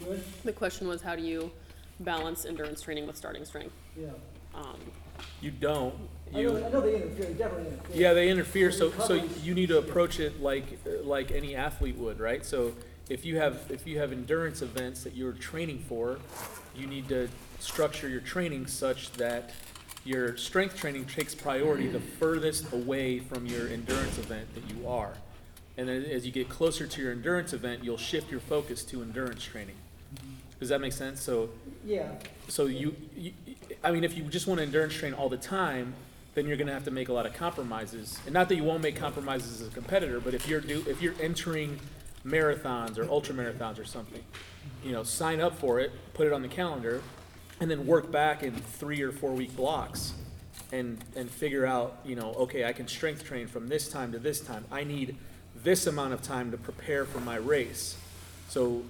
good? 0.04 0.22
The 0.44 0.52
question 0.52 0.88
was, 0.88 1.02
how 1.02 1.14
do 1.14 1.22
you 1.22 1.50
balance 2.00 2.44
endurance 2.44 2.80
training 2.80 3.06
with 3.06 3.16
starting 3.16 3.44
strength? 3.44 3.72
Yeah. 3.96 4.08
Um, 4.54 4.78
You 5.40 5.50
don't. 5.52 5.94
I 6.30 6.34
know, 6.34 6.40
You, 6.40 6.64
I 6.64 6.68
know 6.70 6.80
they 6.80 6.94
interfere, 6.96 7.26
they 7.26 7.32
definitely 7.34 7.66
interfere. 7.72 7.96
yeah, 7.96 8.12
they 8.12 8.28
interfere. 8.28 8.70
So, 8.72 8.90
so 8.92 9.14
you 9.42 9.54
need 9.54 9.68
to 9.68 9.78
approach 9.78 10.20
it 10.20 10.40
like, 10.42 10.64
like 11.02 11.30
any 11.30 11.54
athlete 11.54 11.96
would, 11.96 12.20
right? 12.20 12.44
So, 12.44 12.74
if 13.08 13.24
you 13.24 13.38
have, 13.38 13.62
if 13.70 13.86
you 13.86 13.98
have 13.98 14.12
endurance 14.12 14.60
events 14.60 15.02
that 15.04 15.14
you're 15.14 15.32
training 15.32 15.82
for, 15.88 16.18
you 16.76 16.86
need 16.86 17.08
to 17.08 17.28
structure 17.58 18.08
your 18.08 18.20
training 18.20 18.66
such 18.66 19.12
that 19.12 19.50
your 20.04 20.36
strength 20.36 20.76
training 20.76 21.06
takes 21.06 21.34
priority 21.34 21.86
the 21.88 22.00
furthest 22.00 22.70
away 22.72 23.18
from 23.18 23.46
your 23.46 23.68
endurance 23.68 24.18
event 24.18 24.54
that 24.54 24.74
you 24.74 24.86
are. 24.86 25.14
And 25.78 25.88
then 25.88 26.04
as 26.04 26.26
you 26.26 26.32
get 26.32 26.48
closer 26.48 26.86
to 26.86 27.02
your 27.02 27.12
endurance 27.12 27.52
event, 27.54 27.82
you'll 27.82 27.96
shift 27.96 28.30
your 28.30 28.40
focus 28.40 28.82
to 28.84 29.00
endurance 29.00 29.42
training. 29.42 29.76
Mm-hmm. 30.14 30.32
Does 30.60 30.68
that 30.68 30.80
make 30.80 30.92
sense? 30.92 31.20
So, 31.22 31.48
Yeah, 31.86 32.10
so 32.48 32.66
you, 32.66 32.94
you 33.16 33.32
I 33.82 33.90
mean, 33.92 34.04
if 34.04 34.16
you 34.16 34.24
just 34.24 34.46
want 34.46 34.58
to 34.58 34.64
endurance 34.64 34.94
train 34.94 35.14
all 35.14 35.28
the 35.28 35.36
time, 35.36 35.94
then 36.38 36.46
you're 36.46 36.56
gonna 36.56 36.72
have 36.72 36.84
to 36.84 36.92
make 36.92 37.08
a 37.08 37.12
lot 37.12 37.26
of 37.26 37.34
compromises. 37.34 38.20
And 38.24 38.32
not 38.32 38.48
that 38.48 38.54
you 38.54 38.62
won't 38.62 38.80
make 38.80 38.94
compromises 38.94 39.60
as 39.60 39.66
a 39.66 39.70
competitor, 39.72 40.20
but 40.20 40.34
if 40.34 40.48
you're 40.48 40.60
do, 40.60 40.84
if 40.86 41.02
you're 41.02 41.16
entering 41.20 41.80
marathons 42.24 42.96
or 42.96 43.10
ultra 43.10 43.34
marathons 43.34 43.80
or 43.80 43.84
something, 43.84 44.22
you 44.84 44.92
know, 44.92 45.02
sign 45.02 45.40
up 45.40 45.58
for 45.58 45.80
it, 45.80 45.90
put 46.14 46.28
it 46.28 46.32
on 46.32 46.42
the 46.42 46.48
calendar, 46.48 47.02
and 47.58 47.68
then 47.68 47.86
work 47.88 48.12
back 48.12 48.44
in 48.44 48.54
three 48.54 49.02
or 49.02 49.10
four 49.10 49.32
week 49.32 49.56
blocks 49.56 50.12
and, 50.70 51.02
and 51.16 51.28
figure 51.28 51.66
out, 51.66 51.98
you 52.04 52.14
know, 52.14 52.32
okay, 52.34 52.64
I 52.64 52.72
can 52.72 52.86
strength 52.86 53.24
train 53.24 53.48
from 53.48 53.66
this 53.66 53.88
time 53.88 54.12
to 54.12 54.20
this 54.20 54.40
time. 54.40 54.64
I 54.70 54.84
need 54.84 55.16
this 55.64 55.88
amount 55.88 56.12
of 56.12 56.22
time 56.22 56.52
to 56.52 56.56
prepare 56.56 57.04
for 57.04 57.18
my 57.18 57.36
race. 57.36 57.96
So 58.48 58.84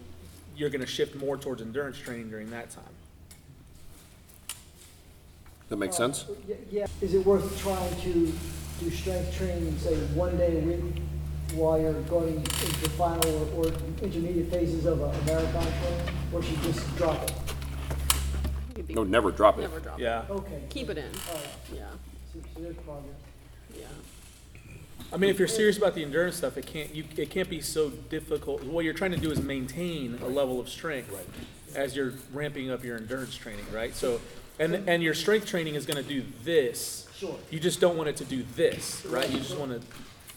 you're 0.54 0.68
gonna 0.68 0.84
shift 0.84 1.14
more 1.14 1.38
towards 1.38 1.62
endurance 1.62 1.96
training 1.96 2.28
during 2.28 2.50
that 2.50 2.68
time. 2.68 2.97
That 5.68 5.76
makes 5.76 5.96
sense? 5.96 6.25
Uh, 6.28 6.34
y- 6.48 6.56
Yeah, 6.70 6.87
is 7.00 7.14
it 7.14 7.25
worth 7.25 7.58
trying 7.60 7.94
to 8.02 8.32
do 8.80 8.90
strength 8.90 9.34
training, 9.37 9.76
say, 9.78 9.94
one 10.14 10.37
day 10.37 10.58
a 10.58 10.60
week 10.60 11.02
while 11.54 11.80
you're 11.80 11.92
going 12.02 12.37
into 12.37 12.80
the 12.80 12.88
final 12.90 13.28
or, 13.58 13.66
or 13.66 13.72
intermediate 14.02 14.50
phases 14.50 14.87
of 14.87 15.00
a 15.00 15.04
a 15.04 15.22
marathon 15.25 15.62
training? 15.62 16.14
Or 16.32 16.42
should 16.42 16.56
you 16.58 16.72
just 16.72 16.96
drop 16.96 17.22
it? 17.22 17.32
It'd 18.72 18.88
be- 18.88 18.94
No, 18.94 19.04
never 19.04 19.30
drop 19.30 19.58
it. 19.58 19.62
Never 19.62 19.80
drop 19.80 19.98
it. 19.98 20.02
Yeah. 20.02 20.25
Okay. 20.30 20.62
Keep 20.70 20.90
it 20.90 20.98
in, 20.98 21.04
All 21.28 21.34
right, 21.34 21.48
yeah, 21.75 21.90
so, 22.32 22.38
so 22.54 22.60
there's 22.60 22.76
progress. 22.76 23.14
yeah. 23.78 23.87
I 25.12 25.16
mean, 25.16 25.30
if 25.30 25.38
you're 25.38 25.48
serious 25.48 25.78
about 25.78 25.94
the 25.94 26.02
endurance 26.02 26.37
stuff, 26.37 26.58
it 26.58 26.66
can't, 26.66 26.94
you, 26.94 27.04
it 27.16 27.30
can't 27.30 27.48
be 27.48 27.60
so 27.62 27.88
difficult. 27.90 28.62
What 28.64 28.84
you're 28.84 28.92
trying 28.94 29.12
to 29.12 29.16
do 29.18 29.30
is 29.30 29.40
maintain 29.42 30.18
a 30.22 30.28
level 30.28 30.60
of 30.60 30.68
strength 30.68 31.10
as 31.75 31.96
you're 31.96 32.12
ramping 32.32 32.70
up 32.70 32.84
your 32.84 32.96
endurance 32.98 33.34
training, 33.34 33.64
right? 33.72 33.94
So, 33.94 34.20
and, 34.58 34.88
and 34.88 35.02
your 35.02 35.14
strength 35.14 35.46
training 35.46 35.74
is 35.74 35.86
gonna 35.86 36.02
do 36.02 36.22
this. 36.44 37.06
Sure. 37.16 37.36
You 37.50 37.58
just 37.60 37.80
don't 37.80 37.96
want 37.96 38.08
it 38.08 38.16
to 38.16 38.24
do 38.24 38.44
this, 38.54 39.04
right? 39.06 39.28
You 39.30 39.38
just 39.38 39.56
wanna, 39.56 39.80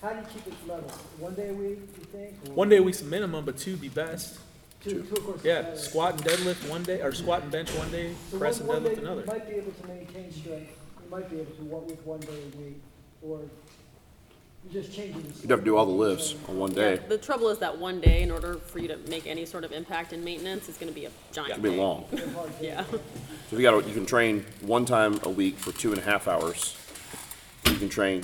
How 0.01 0.09
do 0.09 0.17
you 0.19 0.25
keep 0.33 0.47
it 0.47 0.67
level? 0.67 0.89
One 1.19 1.35
day 1.35 1.49
a 1.49 1.53
week, 1.53 1.79
you 1.97 2.03
think? 2.11 2.33
or 2.49 2.53
one 2.53 2.69
day 2.69 2.77
a 2.77 2.83
week's 2.83 3.03
minimum, 3.03 3.45
but 3.45 3.57
two 3.57 3.77
be 3.77 3.89
best. 3.89 4.39
Two, 4.83 5.03
two 5.03 5.15
of 5.15 5.23
course. 5.25 5.43
Yeah, 5.43 5.75
squat 5.75 6.13
and 6.15 6.23
deadlift 6.23 6.67
one 6.67 6.81
day, 6.83 7.01
or 7.01 7.11
squat 7.11 7.43
and 7.43 7.51
bench 7.51 7.69
one 7.75 7.91
day, 7.91 8.13
So 8.31 8.39
press 8.39 8.59
one- 8.59 8.77
and 8.77 8.85
one 8.85 8.91
deadlift 8.93 8.95
day 8.95 9.01
another. 9.03 9.21
You 9.21 9.27
might 9.27 9.47
be 9.49 9.55
able 9.55 9.71
to 9.73 9.87
maintain 9.87 10.31
strength, 10.31 10.71
you 11.03 11.09
might 11.11 11.29
be 11.29 11.39
able 11.39 11.51
to 11.55 11.63
work 11.63 11.87
with 11.87 12.03
one 12.05 12.19
day 12.21 12.27
a 12.53 12.57
week, 12.57 12.81
or 13.21 13.41
you're 14.69 14.81
just 14.83 14.95
changing 14.95 15.21
the. 15.23 15.41
You'd 15.41 15.49
have 15.51 15.59
to 15.59 15.65
do 15.65 15.75
all 15.77 15.85
the 15.85 15.91
lifts 15.91 16.35
on 16.47 16.57
one 16.57 16.71
day. 16.73 16.99
The 17.07 17.17
trouble 17.17 17.49
is 17.49 17.57
that 17.59 17.77
one 17.77 17.99
day, 17.99 18.21
in 18.21 18.31
order 18.31 18.55
for 18.55 18.79
you 18.79 18.87
to 18.89 18.97
make 19.09 19.25
any 19.27 19.45
sort 19.45 19.63
of 19.63 19.71
impact 19.71 20.13
in 20.13 20.23
maintenance, 20.23 20.69
is 20.69 20.77
gonna 20.77 20.91
be 20.91 21.05
a 21.05 21.11
giant 21.31 21.51
It'd 21.51 21.63
be 21.63 21.69
day. 21.71 21.77
long. 21.77 22.05
Yeah, 22.61 22.83
So 22.85 22.95
if 23.51 23.53
you 23.53 23.61
got, 23.61 23.87
you 23.87 23.93
can 23.93 24.05
train 24.05 24.45
one 24.61 24.85
time 24.85 25.19
a 25.23 25.29
week 25.29 25.57
for 25.57 25.71
two 25.71 25.91
and 25.91 25.99
a 25.99 26.03
half 26.03 26.27
hours. 26.27 26.75
You 27.65 27.75
can 27.75 27.89
train, 27.89 28.23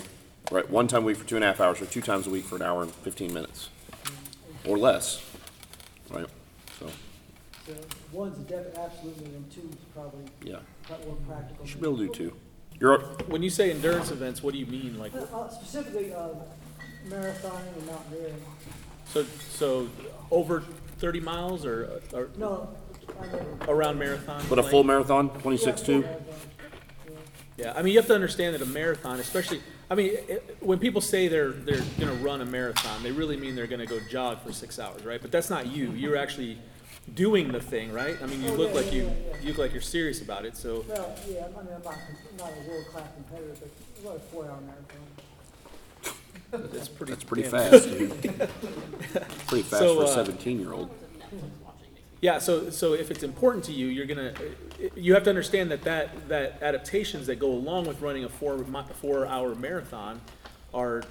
right, 0.51 0.69
one 0.69 0.87
time 0.87 1.03
a 1.03 1.05
week 1.07 1.17
for 1.17 1.25
two 1.25 1.35
and 1.35 1.43
a 1.43 1.47
half 1.47 1.59
hours, 1.59 1.81
or 1.81 1.85
two 1.85 2.01
times 2.01 2.27
a 2.27 2.29
week 2.29 2.45
for 2.45 2.55
an 2.55 2.61
hour 2.61 2.83
and 2.83 2.91
fifteen 2.91 3.33
minutes, 3.33 3.69
or 4.65 4.77
less, 4.77 5.23
right? 6.09 6.27
So, 6.79 6.87
So 7.65 7.73
one's 8.11 8.37
a 8.37 8.41
definite, 8.43 8.77
absolutely, 8.77 9.25
and 9.25 9.51
two's 9.51 9.73
probably, 9.93 10.23
yeah, 10.43 10.57
probably 10.83 11.07
more 11.07 11.15
practical. 11.27 11.65
you 11.65 11.71
should 11.71 11.81
be 11.81 11.87
able 11.87 11.97
to 11.97 12.07
do 12.07 12.13
two. 12.13 12.33
You're, 12.79 12.99
When 13.27 13.41
you 13.43 13.49
say 13.49 13.71
endurance 13.71 14.11
events, 14.11 14.43
what 14.43 14.53
do 14.53 14.59
you 14.59 14.65
mean? 14.65 14.99
Like, 14.99 15.13
Uh, 15.15 15.49
Specifically, 15.49 16.13
um, 16.13 16.31
marathoning 17.07 17.77
and 17.77 17.85
mountaineering. 17.87 18.41
so, 19.07 19.25
so 19.49 19.87
over 20.29 20.61
thirty 20.99 21.19
miles 21.19 21.65
or, 21.65 22.01
or 22.13 22.29
No, 22.37 22.69
I 23.19 23.25
never. 23.27 23.57
around 23.71 23.97
marathon? 23.99 24.43
but 24.49 24.59
a 24.59 24.63
full 24.63 24.79
length? 24.83 24.87
marathon, 25.09 25.29
twenty-six 25.41 25.81
two? 25.81 26.05
Yeah, 27.57 27.73
I 27.75 27.81
mean, 27.81 27.93
you 27.93 27.99
have 27.99 28.07
to 28.07 28.13
understand 28.15 28.53
that 28.53 28.61
a 28.61 28.67
marathon, 28.67 29.19
especially, 29.19 29.61
I 29.89 29.95
mean, 29.95 30.11
it, 30.27 30.57
when 30.59 30.77
people 30.77 31.01
say 31.01 31.27
they're, 31.27 31.49
they're 31.51 31.81
gonna 31.99 32.13
run 32.13 32.41
a 32.41 32.45
marathon, 32.45 33.01
they 33.01 33.11
really 33.11 33.35
mean 33.37 33.55
they're 33.55 33.65
gonna 33.65 33.87
go 33.87 33.99
jog 34.11 34.41
for 34.43 34.51
six 34.53 34.77
hours, 34.77 35.03
right? 35.03 35.19
But 35.19 35.31
that's 35.31 35.49
not 35.49 35.65
you, 35.65 35.89
you're 35.93 36.17
actually 36.17 36.59
doing 37.13 37.51
the 37.51 37.59
thing, 37.61 37.91
right? 37.91 38.17
I 38.21 38.25
mean, 38.27 38.43
you 38.43 38.51
Oh, 38.51 38.55
look 38.55 38.69
yeah, 38.69 38.75
like 38.75 38.85
yeah, 38.87 38.91
you, 38.93 39.03
yeah, 39.03 39.09
yeah. 39.33 39.41
you 39.41 39.47
look 39.49 39.57
like 39.57 39.71
you're 39.73 39.81
serious 39.81 40.21
about 40.21 40.45
it, 40.45 40.55
so, 40.57 40.83
Well, 40.87 41.15
yeah, 41.29 41.45
I 41.45 41.63
mean, 41.63 41.73
I'm 41.75 41.83
not, 41.83 41.95
not 42.37 42.51
a 42.51 42.69
world-class 42.69 43.07
competitor, 43.15 43.53
but 43.59 43.69
it's 43.91 43.99
about 44.01 44.15
a 44.17 44.19
four-hour 44.19 44.59
marathon. 44.61 46.73
it's 46.75 46.87
pretty. 46.87 47.11
That's 47.13 47.23
pretty 47.23 47.43
damn- 47.43 47.51
fast, 47.51 47.89
dude. 47.89 48.21
Pretty 49.47 49.63
fast 49.63 49.81
So, 49.81 49.95
for 49.95 50.01
a 50.03 50.05
uh, 50.05 50.15
seventeen-year-old. 50.15 50.89
Yeah, 52.21 52.39
so, 52.39 52.69
so 52.71 52.93
if 52.93 53.11
it's 53.11 53.21
important 53.23 53.63
to 53.65 53.71
you, 53.73 53.87
you're 53.87 54.05
gonna, 54.07 54.33
you 54.95 55.13
have 55.13 55.23
to 55.23 55.29
understand 55.29 55.69
that 55.71 55.83
that, 55.83 56.29
that 56.29 56.61
adaptations 56.63 57.27
that 57.27 57.35
go 57.37 57.51
along 57.51 57.85
with 57.85 58.01
running 58.01 58.23
a 58.23 58.29
four, 58.29 58.57
mi- 58.57 58.81
four-hour 59.01 59.53
marathon 59.55 60.19
are 60.73 61.03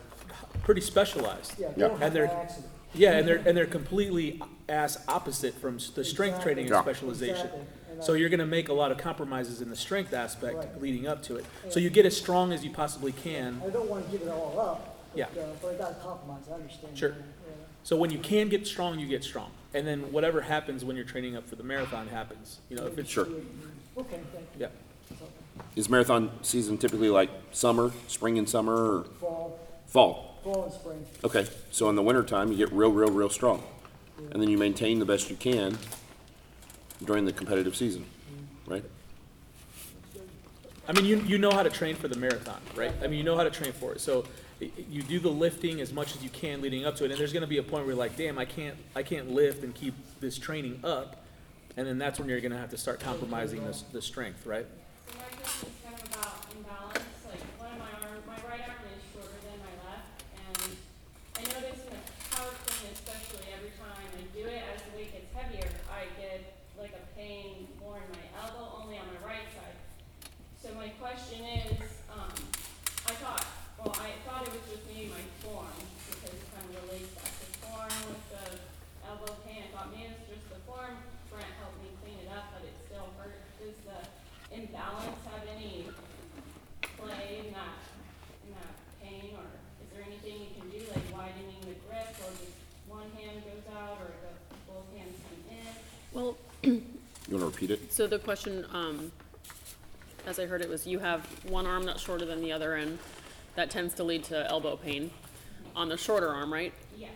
pretty 0.65 0.81
specialized. 0.81 1.53
Yeah, 1.59 1.69
Yeah. 1.69 1.75
don't 1.89 1.91
And 1.93 1.99
happen 2.03 2.15
they're- 2.15 2.25
accident. 2.27 2.67
Yeah, 2.95 3.13
and 3.19 3.29
they're, 3.29 3.43
and 3.47 3.57
they're 3.57 3.67
completely 3.67 4.41
ass 4.69 4.99
opposite 5.09 5.55
from 5.55 5.77
s- 5.77 5.91
the 5.91 6.05
strength 6.05 6.35
Exactly. 6.37 6.55
training 6.55 6.71
Yeah. 6.73 6.79
and 6.79 6.85
specialization. 6.85 7.37
Exactly. 7.47 7.61
And 7.93 8.05
So 8.05 8.15
I- 8.15 8.17
you're 8.17 8.29
gonna 8.29 8.47
make 8.47 8.69
a 8.69 8.73
lot 8.73 8.91
of 8.93 8.99
compromises 8.99 9.61
in 9.63 9.71
the 9.71 9.77
strength 9.77 10.13
aspect 10.13 10.57
Right. 10.57 10.81
leading 10.83 11.07
up 11.07 11.23
to 11.25 11.37
it. 11.37 11.45
So 11.71 11.81
you 11.81 11.89
get 11.91 12.05
as 12.05 12.17
strong 12.17 12.53
as 12.53 12.65
you 12.65 12.71
possibly 12.71 13.13
can. 13.13 13.63
I 13.65 13.71
don't 13.71 13.89
wanna 13.89 14.05
give 14.11 14.23
it 14.23 14.29
all 14.29 14.59
up, 14.59 14.97
Yeah. 15.15 15.27
but, 15.35 15.41
uh, 15.41 15.47
but 15.63 15.69
I 15.69 15.75
gotta 15.79 15.95
compromise, 15.95 16.43
I 16.51 16.55
understand. 16.55 16.99
Sure. 16.99 17.11
that, 17.11 17.19
yeah. 17.19 17.53
So 17.85 17.97
when 17.97 18.11
you 18.11 18.19
can 18.19 18.49
get 18.49 18.67
strong, 18.67 18.99
you 18.99 19.07
get 19.07 19.23
strong. 19.23 19.51
And 19.73 19.87
then 19.87 20.11
whatever 20.13 20.41
happens 20.43 20.85
when 20.85 20.97
you're 20.97 21.05
training 21.05 21.37
up 21.37 21.47
for 21.49 21.55
the 21.57 21.63
marathon 21.63 22.09
happens. 22.09 22.59
You 22.69 22.77
know, 22.77 22.87
if 22.87 22.99
it's, 22.99 23.09
Sure. 23.11 23.27
Okay, 23.27 24.21
thank 24.33 24.47
you. 24.59 24.61
yeah. 24.61 24.69
Is 25.77 25.89
marathon 25.89 26.31
season 26.43 26.77
typically 26.79 27.09
like 27.11 27.31
summer, 27.53 27.93
spring 28.09 28.37
and 28.39 28.49
summer, 28.49 28.75
or 29.01 29.05
Fall, 29.21 29.59
fall? 29.87 30.35
fall 30.43 30.65
and 30.65 30.73
spring. 30.73 31.07
Okay, 31.25 31.47
so 31.71 31.89
in 31.89 31.97
the 31.97 32.03
wintertime, 32.03 32.51
you 32.51 32.57
get 32.59 32.73
real, 32.73 32.91
real, 32.91 33.11
real 33.11 33.29
strong. 33.31 33.63
And 34.19 34.41
then 34.41 34.49
you 34.49 34.59
maintain 34.59 34.99
the 34.99 35.05
best 35.05 35.31
you 35.31 35.37
can 35.37 35.79
during 37.05 37.25
the 37.25 37.33
competitive 37.33 37.77
season, 37.77 38.07
right? 38.67 38.85
I 40.89 40.93
mean, 40.93 41.05
you, 41.05 41.19
you 41.23 41.39
know 41.39 41.51
how 41.51 41.63
to 41.63 41.71
train 41.71 41.97
for 41.97 42.09
the 42.09 42.17
marathon, 42.17 42.61
right? 42.75 42.93
I 43.03 43.09
mean, 43.09 43.19
you 43.19 43.25
know 43.25 43.37
how 43.37 43.45
to 43.45 43.51
train 43.51 43.73
for 43.73 43.93
it. 43.93 44.01
So 44.01 44.25
you 44.61 45.03
do 45.03 45.19
the 45.19 45.31
lifting 45.31 45.81
as 45.81 45.93
much 45.93 46.15
as 46.17 46.23
you 46.23 46.31
can 46.31 46.63
leading 46.63 46.87
up 46.87 46.97
to 46.97 47.05
it. 47.05 47.11
And 47.11 47.21
there's 47.21 47.33
gonna 47.33 47.47
be 47.47 47.59
a 47.59 47.63
point 47.63 47.85
where 47.85 47.95
you're 47.95 47.97
like, 47.97 48.17
damn, 48.17 48.39
I 48.39 48.45
can't, 48.45 48.77
I 48.95 49.03
can't 49.03 49.31
lift 49.31 49.65
and 49.65 49.75
keep 49.75 49.95
this 50.21 50.39
training 50.39 50.81
up. 50.83 51.25
And 51.77 51.87
then 51.87 51.99
that's 51.99 52.19
when 52.19 52.29
you're 52.29 52.41
gonna 52.41 52.57
have 52.57 52.71
to 52.71 52.79
start 52.79 53.01
compromising 53.01 53.65
the, 53.67 53.77
the 53.93 54.01
strength, 54.01 54.47
right? 54.47 54.67
So 55.07 55.19
my 55.19 55.29
question 55.37 55.69
is 55.69 55.77
kind 55.85 56.01
of 56.01 56.09
about 56.09 56.47
imbalance, 56.57 57.05
like 57.29 57.43
one 57.61 57.69
of 57.69 57.79
my 57.79 57.93
arm, 58.01 58.23
my 58.25 58.41
right 58.49 58.65
arm 58.65 58.81
is 58.97 59.03
shorter 59.13 59.37
than 59.45 59.59
my 59.61 59.75
left, 59.85 60.25
and 60.41 60.73
I 61.37 61.43
notice 61.53 61.85
in 61.85 61.93
the 61.93 62.01
power 62.33 62.49
clean 62.65 62.97
especially, 62.97 63.45
every 63.53 63.77
time 63.77 63.93
I 63.93 64.25
do 64.33 64.49
it, 64.49 64.63
as 64.73 64.81
the 64.89 64.97
weight 64.97 65.13
gets 65.13 65.29
heavier, 65.37 65.69
I 65.93 66.09
get 66.17 66.57
like 66.81 66.97
a 66.97 67.05
pain 67.13 67.69
more 67.77 68.01
in 68.01 68.09
my 68.09 68.25
elbow, 68.41 68.81
only 68.81 68.97
on 68.97 69.05
my 69.13 69.21
right 69.21 69.47
side. 69.53 69.77
So 70.57 70.73
my 70.81 70.89
question 70.97 71.45
is, 71.45 71.77
um, 72.09 72.33
I 73.05 73.15
thought, 73.21 73.45
well, 73.77 73.93
I 74.01 74.17
thought 74.25 74.49
it 74.49 74.53
was 74.57 74.65
just 74.65 74.83
maybe 74.89 75.13
my 75.13 75.25
form, 75.45 75.77
because 76.09 76.41
it 76.41 76.49
kind 76.57 76.65
of 76.73 76.89
relates 76.89 77.13
back 77.21 77.31
to 77.37 77.47
form 77.69 77.95
with 78.09 78.25
the 78.33 78.47
elbow 79.07 79.37
pain, 79.45 79.61
I 79.61 79.77
thought 79.77 79.93
maybe 79.93 80.11
it's 80.17 80.25
just 80.27 80.49
the 80.49 80.59
form, 80.67 80.97
Brent 81.31 81.47
helped 81.63 81.79
me 81.79 81.93
clean 82.03 82.19
it 82.19 82.31
up, 82.35 82.51
but 82.51 82.67
it 82.67 82.75
still 82.89 83.13
hurt. 83.21 83.39
Does 83.63 83.79
the 83.87 84.01
imbalance 84.57 85.21
have 85.31 85.45
any 85.55 85.87
play 86.99 87.47
in 87.47 87.53
that, 87.55 87.77
in 88.43 88.51
that 88.57 88.75
pain, 88.99 89.37
or 89.37 89.47
is 89.85 89.89
there 89.95 90.03
anything 90.03 90.41
you 90.41 90.53
can 90.57 90.67
do, 90.73 90.81
like 90.91 91.07
widening 91.15 91.63
the 91.63 91.77
grip, 91.87 92.11
or 92.27 92.33
just 92.43 92.57
one 92.89 93.07
hand 93.15 93.45
goes 93.47 93.67
out, 93.71 94.01
or 94.03 94.11
the, 94.19 94.33
both 94.67 94.89
hands 94.97 95.15
come 95.23 95.41
in? 95.53 95.71
well, 96.11 96.35
You 96.65 96.83
wanna 97.31 97.47
repeat 97.47 97.71
it? 97.71 97.86
So 97.97 98.07
the 98.07 98.19
question, 98.19 98.67
um, 98.75 99.11
as 100.27 100.39
I 100.39 100.45
heard 100.45 100.61
it 100.61 100.69
was 100.69 100.87
you 100.87 100.99
have 100.99 101.25
one 101.49 101.67
arm 101.67 101.85
that's 101.85 102.03
shorter 102.03 102.27
than 102.27 102.43
the 102.43 102.53
other 102.53 102.75
and 102.75 102.99
that 103.55 103.71
tends 103.71 103.95
to 103.95 104.05
lead 104.05 104.23
to 104.25 104.47
elbow 104.51 104.77
pain 104.77 105.11
on 105.75 105.89
the 105.89 105.97
shorter 105.97 106.29
arm, 106.29 106.53
right? 106.53 106.75
Yeah. 106.99 107.09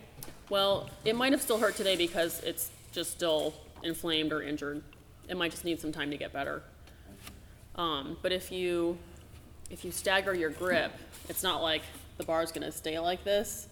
Well, 0.49 0.89
it 1.05 1.15
might 1.15 1.33
have 1.33 1.41
still 1.41 1.59
hurt 1.59 1.75
today 1.75 1.95
because 1.95 2.39
it's 2.39 2.71
just 2.91 3.11
still 3.11 3.53
inflamed 3.83 4.33
or 4.33 4.41
injured. 4.41 4.81
It 5.29 5.37
might 5.37 5.51
just 5.51 5.65
need 5.65 5.79
some 5.79 5.91
time 5.91 6.09
to 6.09 6.17
get 6.17 6.33
better. 6.33 6.63
Um, 7.75 8.17
but 8.23 8.31
if 8.31 8.51
you 8.51 8.97
if 9.69 9.85
you 9.85 9.91
stagger 9.91 10.33
your 10.33 10.49
grip, 10.49 10.91
it's 11.29 11.43
not 11.43 11.61
like 11.61 11.83
the 12.17 12.23
bar's 12.23 12.51
gonna 12.51 12.71
stay 12.71 12.97
like 12.97 13.23
this. 13.23 13.67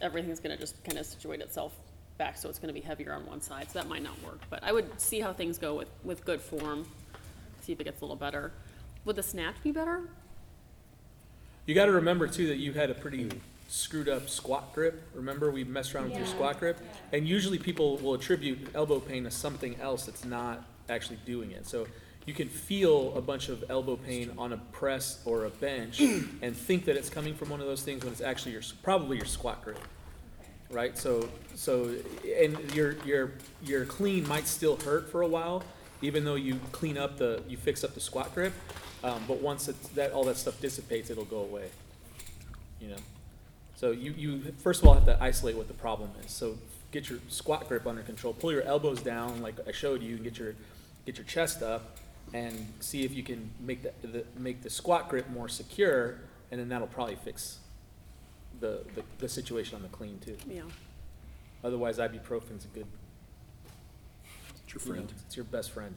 Everything's 0.00 0.40
gonna 0.40 0.56
just 0.56 0.82
kind 0.82 0.98
of 0.98 1.06
situate 1.06 1.42
itself 1.42 1.72
back, 2.20 2.36
so 2.36 2.50
it's 2.50 2.58
gonna 2.58 2.74
be 2.74 2.82
heavier 2.82 3.14
on 3.14 3.24
one 3.24 3.40
side. 3.40 3.70
So 3.70 3.78
that 3.78 3.88
might 3.88 4.02
not 4.02 4.22
work. 4.22 4.40
But 4.50 4.62
I 4.62 4.72
would 4.72 5.00
see 5.00 5.20
how 5.20 5.32
things 5.32 5.56
go 5.56 5.74
with 5.74 5.88
with 6.04 6.24
good 6.24 6.40
form. 6.40 6.86
See 7.62 7.72
if 7.72 7.80
it 7.80 7.84
gets 7.84 8.02
a 8.02 8.04
little 8.04 8.14
better. 8.14 8.52
Would 9.06 9.16
the 9.16 9.22
snatch 9.22 9.56
be 9.64 9.72
better? 9.72 10.02
You 11.64 11.74
gotta 11.74 11.92
remember 11.92 12.26
too 12.28 12.46
that 12.48 12.58
you 12.58 12.74
had 12.74 12.90
a 12.90 12.94
pretty 12.94 13.24
mm. 13.24 13.38
screwed 13.68 14.08
up 14.08 14.28
squat 14.28 14.74
grip. 14.74 15.02
Remember, 15.14 15.50
we 15.50 15.64
messed 15.64 15.94
around 15.94 16.10
with 16.10 16.18
your 16.18 16.26
Yeah. 16.26 16.34
squat 16.34 16.58
grip? 16.60 16.78
And 17.12 17.26
usually 17.26 17.58
people 17.58 17.96
will 17.96 18.14
attribute 18.14 18.68
elbow 18.74 19.00
pain 19.00 19.24
to 19.24 19.30
something 19.30 19.80
else 19.80 20.04
that's 20.04 20.24
not 20.24 20.64
actually 20.90 21.20
doing 21.24 21.52
it. 21.52 21.66
So 21.66 21.86
you 22.26 22.34
can 22.34 22.50
feel 22.50 23.16
a 23.16 23.22
bunch 23.22 23.48
of 23.48 23.64
elbow 23.70 23.96
pain 23.96 24.32
on 24.36 24.52
a 24.52 24.58
press 24.72 25.22
or 25.24 25.46
a 25.46 25.50
bench 25.50 26.00
and 26.00 26.54
think 26.54 26.84
that 26.84 26.96
it's 26.96 27.08
coming 27.08 27.34
from 27.34 27.48
one 27.48 27.60
of 27.60 27.66
those 27.66 27.82
things 27.82 28.04
when 28.04 28.12
it's 28.12 28.20
actually 28.20 28.52
your, 28.52 28.62
probably 28.82 29.16
your 29.16 29.26
squat 29.26 29.64
grip. 29.64 29.80
Right, 30.70 30.96
so, 30.96 31.28
so, 31.56 31.92
and 32.38 32.56
your, 32.76 32.92
your, 33.04 33.32
your 33.64 33.84
clean 33.86 34.28
might 34.28 34.46
still 34.46 34.76
hurt 34.76 35.10
for 35.10 35.22
a 35.22 35.26
while, 35.26 35.64
even 36.00 36.24
though 36.24 36.36
you 36.36 36.60
clean 36.70 36.96
up 36.96 37.18
the, 37.18 37.42
you 37.48 37.56
fix 37.56 37.82
up 37.82 37.94
the 37.94 38.00
squat 38.00 38.32
grip. 38.32 38.52
Um, 39.02 39.24
but 39.26 39.40
once 39.40 39.68
it's, 39.68 39.88
that, 39.90 40.12
all 40.12 40.22
that 40.24 40.36
stuff 40.36 40.60
dissipates, 40.60 41.10
it'll 41.10 41.24
go 41.24 41.38
away, 41.38 41.70
you 42.80 42.88
know? 42.88 42.98
So 43.74 43.90
you, 43.90 44.12
you, 44.12 44.54
first 44.58 44.80
of 44.80 44.86
all, 44.86 44.94
have 44.94 45.06
to 45.06 45.20
isolate 45.20 45.56
what 45.56 45.66
the 45.66 45.74
problem 45.74 46.10
is. 46.24 46.30
So 46.30 46.56
get 46.92 47.10
your 47.10 47.18
squat 47.28 47.66
grip 47.66 47.84
under 47.84 48.02
control, 48.02 48.32
pull 48.32 48.52
your 48.52 48.62
elbows 48.62 49.02
down 49.02 49.42
like 49.42 49.56
I 49.66 49.72
showed 49.72 50.02
you, 50.02 50.16
and 50.16 50.24
get 50.24 50.38
your, 50.38 50.54
get 51.04 51.16
your 51.16 51.26
chest 51.26 51.64
up 51.64 51.96
and 52.32 52.72
see 52.78 53.02
if 53.02 53.12
you 53.12 53.24
can 53.24 53.50
make 53.58 53.82
the, 53.82 54.06
the, 54.06 54.24
make 54.38 54.62
the 54.62 54.70
squat 54.70 55.08
grip 55.08 55.28
more 55.30 55.48
secure, 55.48 56.18
and 56.52 56.60
then 56.60 56.68
that'll 56.68 56.86
probably 56.86 57.16
fix 57.16 57.58
the, 58.60 58.82
the, 58.94 59.02
the 59.18 59.28
situation 59.28 59.76
on 59.76 59.82
the 59.82 59.88
clean 59.88 60.18
too. 60.24 60.36
Yeah. 60.48 60.62
Otherwise, 61.64 61.98
ibuprofen's 61.98 62.64
a 62.64 62.68
good, 62.68 62.86
It's 64.64 64.74
your 64.74 64.82
you 64.82 65.00
know, 65.00 65.06
friend. 65.06 65.12
it's 65.26 65.36
your 65.36 65.44
best 65.46 65.70
friend, 65.72 65.94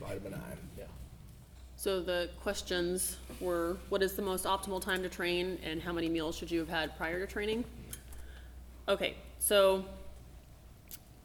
Vitamin 0.00 0.34
I. 0.34 0.38
yeah. 0.78 0.84
So 1.76 2.00
the 2.00 2.30
questions 2.40 3.16
were, 3.40 3.76
what 3.90 4.02
is 4.02 4.14
the 4.14 4.22
most 4.22 4.44
optimal 4.44 4.80
time 4.80 5.02
to 5.02 5.08
train 5.08 5.58
and 5.62 5.82
how 5.82 5.92
many 5.92 6.08
meals 6.08 6.36
should 6.36 6.50
you 6.50 6.60
have 6.60 6.68
had 6.68 6.96
prior 6.96 7.24
to 7.24 7.30
training? 7.30 7.64
Okay, 8.88 9.14
so 9.38 9.84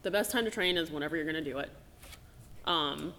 the 0.04 0.12
best 0.12 0.32
time 0.32 0.44
to 0.46 0.52
train 0.52 0.78
is 0.78 0.92
whenever 0.92 1.16
you're 1.16 1.26
gonna 1.26 1.42
do 1.42 1.60
it. 1.60 1.70
Um, 2.66 3.14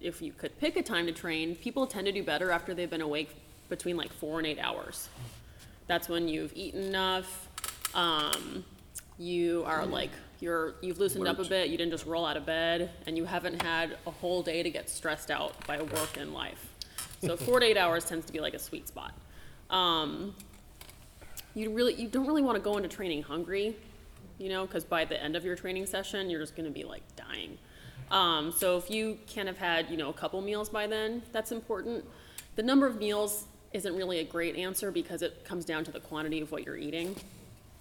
if 0.00 0.22
you 0.22 0.32
could 0.32 0.58
pick 0.58 0.76
a 0.76 0.82
time 0.82 1.06
to 1.06 1.12
train, 1.12 1.54
people 1.56 1.86
tend 1.86 2.06
to 2.06 2.12
do 2.12 2.22
better 2.22 2.50
after 2.50 2.72
they've 2.72 2.88
been 2.88 3.00
awake 3.02 3.30
between 3.68 3.96
like 3.96 4.12
four 4.12 4.38
and 4.38 4.46
eight 4.46 4.58
hours. 4.58 5.08
That's 5.90 6.08
when 6.08 6.28
you've 6.28 6.52
eaten 6.54 6.84
enough, 6.84 7.48
um, 7.94 8.64
you 9.18 9.64
are 9.66 9.84
like, 9.84 10.12
you're, 10.38 10.74
you've 10.82 11.00
loosened 11.00 11.26
up 11.26 11.40
a 11.40 11.44
bit, 11.44 11.68
you 11.68 11.76
didn't 11.76 11.90
just 11.90 12.06
roll 12.06 12.24
out 12.24 12.36
of 12.36 12.46
bed, 12.46 12.90
and 13.08 13.16
you 13.16 13.24
haven't 13.24 13.60
had 13.60 13.98
a 14.06 14.12
whole 14.12 14.40
day 14.40 14.62
to 14.62 14.70
get 14.70 14.88
stressed 14.88 15.32
out 15.32 15.52
by 15.66 15.82
work 15.82 16.16
and 16.16 16.32
life. 16.32 16.72
So 17.24 17.36
four 17.36 17.58
to 17.58 17.66
eight 17.66 17.76
hours 17.76 18.04
tends 18.04 18.24
to 18.26 18.32
be 18.32 18.38
like 18.38 18.54
a 18.54 18.58
sweet 18.60 18.86
spot. 18.86 19.14
Um, 19.68 20.36
you 21.56 21.70
really, 21.70 21.94
you 21.94 22.06
don't 22.06 22.24
really 22.28 22.42
want 22.42 22.54
to 22.54 22.62
go 22.62 22.76
into 22.76 22.88
training 22.88 23.24
hungry, 23.24 23.74
you 24.38 24.48
know, 24.48 24.66
because 24.66 24.84
by 24.84 25.04
the 25.04 25.20
end 25.20 25.34
of 25.34 25.44
your 25.44 25.56
training 25.56 25.86
session, 25.86 26.30
you're 26.30 26.40
just 26.40 26.54
going 26.54 26.72
to 26.72 26.72
be 26.72 26.84
like 26.84 27.02
dying. 27.16 27.58
Um, 28.12 28.52
so 28.52 28.76
if 28.76 28.92
you 28.92 29.18
can 29.26 29.48
have 29.48 29.58
had, 29.58 29.90
you 29.90 29.96
know, 29.96 30.10
a 30.10 30.12
couple 30.12 30.40
meals 30.40 30.68
by 30.68 30.86
then, 30.86 31.22
that's 31.32 31.50
important. 31.50 32.04
The 32.54 32.62
number 32.62 32.86
of 32.86 32.96
meals 33.00 33.46
isn't 33.72 33.96
really 33.96 34.18
a 34.18 34.24
great 34.24 34.56
answer 34.56 34.90
because 34.90 35.22
it 35.22 35.44
comes 35.44 35.64
down 35.64 35.84
to 35.84 35.92
the 35.92 36.00
quantity 36.00 36.40
of 36.40 36.50
what 36.50 36.64
you're 36.64 36.76
eating. 36.76 37.14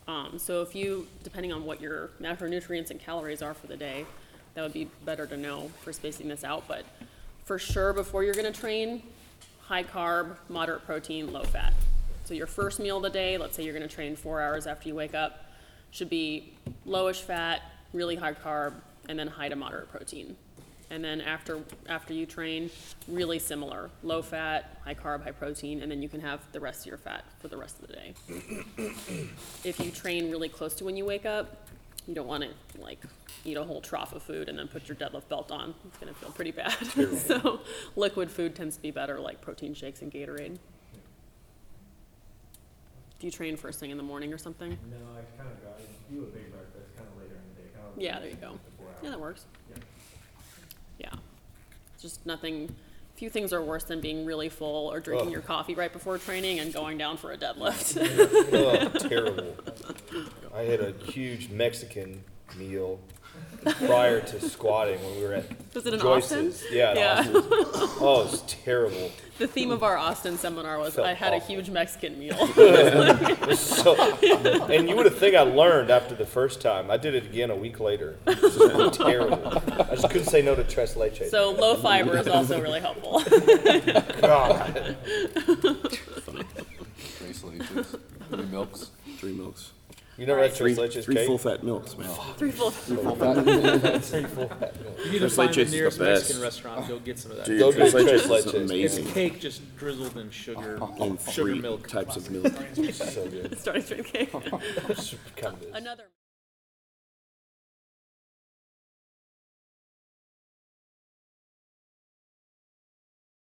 Um, 0.07 0.39
so 0.39 0.61
if 0.61 0.75
you, 0.75 1.07
depending 1.23 1.51
on 1.51 1.65
what 1.65 1.81
your 1.81 2.09
macronutrients 2.21 2.91
and 2.91 2.99
calories 2.99 3.41
are 3.41 3.53
for 3.53 3.67
the 3.67 3.77
day, 3.77 4.05
that 4.53 4.61
would 4.61 4.73
be 4.73 4.89
better 5.05 5.25
to 5.27 5.37
know 5.37 5.69
for 5.83 5.93
spacing 5.93 6.27
this 6.27 6.43
out. 6.43 6.67
But 6.67 6.85
for 7.45 7.59
sure, 7.59 7.93
before 7.93 8.23
you're 8.23 8.33
going 8.33 8.51
to 8.51 8.59
train, 8.59 9.03
high 9.61 9.83
carb, 9.83 10.35
moderate 10.47 10.85
protein, 10.85 11.31
low 11.31 11.43
fat. 11.43 11.73
So 12.25 12.33
your 12.33 12.47
first 12.47 12.79
meal 12.79 12.97
of 12.97 13.03
the 13.03 13.09
day, 13.09 13.37
let's 13.37 13.55
say 13.55 13.63
you're 13.63 13.73
going 13.73 13.87
to 13.87 13.93
train 13.93 14.15
four 14.15 14.41
hours 14.41 14.67
after 14.67 14.87
you 14.87 14.95
wake 14.95 15.15
up, 15.15 15.45
should 15.91 16.09
be 16.09 16.53
lowish 16.87 17.21
fat, 17.21 17.61
really 17.93 18.15
high 18.15 18.33
carb, 18.33 18.73
and 19.07 19.17
then 19.17 19.27
high 19.27 19.49
to 19.49 19.55
moderate 19.55 19.89
protein. 19.89 20.35
And 20.91 21.03
then 21.03 21.21
after 21.21 21.59
after 21.87 22.13
you 22.13 22.25
train, 22.25 22.71
really 23.07 23.37
similar, 23.37 23.91
low 24.01 24.21
fat, 24.21 24.79
high 24.83 24.95
carb, 24.95 25.23
high 25.23 25.31
protein, 25.31 25.81
and 25.81 25.91
then 25.91 26.01
you 26.01 26.09
can 26.09 26.21
have 26.21 26.41
the 26.51 26.59
rest 26.59 26.81
of 26.81 26.85
your 26.87 26.97
fat 26.97 27.25
for 27.39 27.47
the 27.47 27.57
rest 27.57 27.79
of 27.79 27.87
the 27.87 27.93
day. 27.93 28.13
if 29.63 29.79
you 29.79 29.91
train 29.91 30.31
really 30.31 30.49
close 30.49 30.73
to 30.75 30.85
when 30.85 30.97
you 30.97 31.05
wake 31.05 31.25
up, 31.25 31.67
you 32.07 32.15
don't 32.15 32.27
want 32.27 32.43
to 32.43 32.81
like 32.81 32.99
eat 33.45 33.55
a 33.55 33.63
whole 33.63 33.81
trough 33.81 34.13
of 34.13 34.23
food 34.23 34.49
and 34.49 34.57
then 34.57 34.67
put 34.67 34.87
your 34.87 34.95
deadlift 34.95 35.27
belt 35.29 35.51
on. 35.51 35.75
It's 35.85 35.97
gonna 35.97 36.13
feel 36.13 36.31
pretty 36.31 36.51
bad. 36.51 36.73
so 37.17 37.61
liquid 37.95 38.31
food 38.31 38.55
tends 38.55 38.75
to 38.77 38.81
be 38.81 38.89
better, 38.89 39.19
like 39.19 39.41
protein 39.41 39.75
shakes 39.75 40.01
and 40.01 40.11
Gatorade. 40.11 40.57
Do 43.19 43.27
you 43.27 43.31
train 43.31 43.57
first 43.57 43.79
thing 43.79 43.91
in 43.91 43.97
the 43.97 44.03
morning 44.03 44.33
or 44.33 44.37
something? 44.37 44.71
No, 44.89 44.97
I 45.11 45.37
kind 45.37 45.51
of 45.51 45.61
got, 45.61 45.77
I 45.77 46.11
do 46.13 46.23
a 46.23 46.27
big 46.27 46.51
breakfast 46.51 46.95
kind 46.95 47.07
of 47.09 47.21
later 47.21 47.35
in 47.35 47.55
the 47.55 47.61
day, 47.61 47.67
kind 47.75 47.85
of. 47.95 48.01
Yeah, 48.01 48.19
there 48.19 48.29
you 48.29 48.35
go. 48.37 48.57
Yeah, 49.03 49.09
that 49.09 49.19
works. 49.19 49.45
Yeah. 49.69 49.75
Just 52.01 52.25
nothing, 52.25 52.73
few 53.15 53.29
things 53.29 53.51
are 53.53 53.61
worse 53.61 53.83
than 53.83 53.99
being 53.99 54.25
really 54.25 54.49
full 54.49 54.91
or 54.91 54.99
drinking 54.99 55.27
Ugh. 55.27 55.33
your 55.33 55.41
coffee 55.41 55.75
right 55.75 55.91
before 55.91 56.17
training 56.17 56.59
and 56.59 56.73
going 56.73 56.97
down 56.97 57.17
for 57.17 57.31
a 57.31 57.37
deadlift. 57.37 57.97
Oh, 59.01 59.07
terrible. 59.07 59.55
I 60.55 60.61
had 60.61 60.79
a 60.79 60.93
huge 61.11 61.49
Mexican 61.49 62.23
meal 62.57 62.99
prior 63.85 64.21
to 64.21 64.39
squatting 64.41 65.03
when 65.03 65.17
we 65.17 65.23
were 65.27 65.33
at 65.33 65.45
Was 65.73 65.85
it 65.85 65.93
in 65.93 66.01
Austin? 66.01 66.45
Joyce's. 66.45 66.63
Yeah, 66.71 66.91
in 66.91 66.97
Yeah. 66.97 67.19
Austin. 67.19 67.35
Oh, 68.01 68.21
it 68.25 68.31
was 68.31 68.41
terrible. 68.43 69.11
the 69.37 69.47
theme 69.47 69.71
of 69.71 69.83
our 69.83 69.97
Austin 69.97 70.37
seminar 70.37 70.79
was 70.79 70.95
Felt 70.95 71.07
I 71.07 71.13
had 71.13 71.33
a 71.33 71.37
awful. 71.37 71.55
huge 71.55 71.69
Mexican 71.69 72.17
meal. 72.17 72.37
So, 73.55 73.95
and 74.69 74.87
you 74.87 74.95
would 74.95 75.05
have 75.05 75.17
think 75.17 75.35
I 75.35 75.41
learned 75.41 75.89
after 75.91 76.15
the 76.15 76.25
first 76.25 76.61
time. 76.61 76.89
I 76.91 76.97
did 76.97 77.15
it 77.15 77.25
again 77.25 77.49
a 77.49 77.55
week 77.55 77.79
later. 77.79 78.15
It 78.27 78.41
was 78.41 78.55
just 78.55 78.99
terrible. 79.01 79.47
I 79.57 79.95
just 79.95 80.09
couldn't 80.09 80.27
say 80.27 80.41
no 80.41 80.55
to 80.55 80.63
tres 80.63 80.95
leche. 80.95 81.23
so 81.29 81.51
low 81.51 81.75
fiber 81.75 82.17
is 82.17 82.27
also 82.27 82.61
really 82.61 82.79
helpful. 82.79 83.21
God. 84.21 84.95
Trace 87.17 87.39
three 88.29 88.45
milks. 88.45 88.91
Three 89.17 89.33
milks. 89.33 89.71
You 90.19 90.25
never 90.25 90.41
had 90.41 90.51
Three, 90.51 90.75
tres 90.75 90.95
leches 90.95 91.03
three 91.05 91.15
cake? 91.15 91.27
full 91.27 91.37
fat 91.37 91.63
milks, 91.63 91.97
man. 91.97 92.09
Three 92.35 92.51
full. 92.51 92.71
Three 92.71 92.97
full 93.03 93.15
fat 93.15 93.45
milk. 93.45 93.55
You 95.05 95.11
need 95.11 95.19
to 95.19 95.19
Tres 95.19 95.35
find 95.35 95.49
leches 95.49 95.55
the 95.55 95.61
is 95.61 95.71
the 95.71 95.77
nearest 95.77 95.99
best. 95.99 96.19
Mexican 96.21 96.41
restaurant, 96.41 96.87
go 96.89 96.99
get 96.99 97.17
some 97.19 97.31
of 97.31 97.37
that. 97.37 97.45
Dude, 97.45 97.59
Go 97.59 97.71
tres 97.71 97.93
get 97.93 98.01
leches 98.03 98.07
tres 98.09 98.21
is 98.23 98.27
leches. 98.29 98.45
It's 98.45 98.71
amazing. 98.71 99.05
cake 99.07 99.39
just 99.39 99.77
drizzled 99.77 100.17
in 100.17 100.29
sugar, 100.29 100.77
On 100.81 101.17
sugar 101.17 101.51
three 101.51 101.59
milk. 101.61 101.87
types 101.87 102.17
of 102.17 102.29
milk. 102.29 102.51
So 102.93 103.27
good. 103.29 103.57
Starting 103.57 103.81
strength 103.83 104.11
cake. 104.13 104.31
Kind 104.31 104.53
of 104.53 104.89
is. 104.89 105.15
Another. 105.73 106.03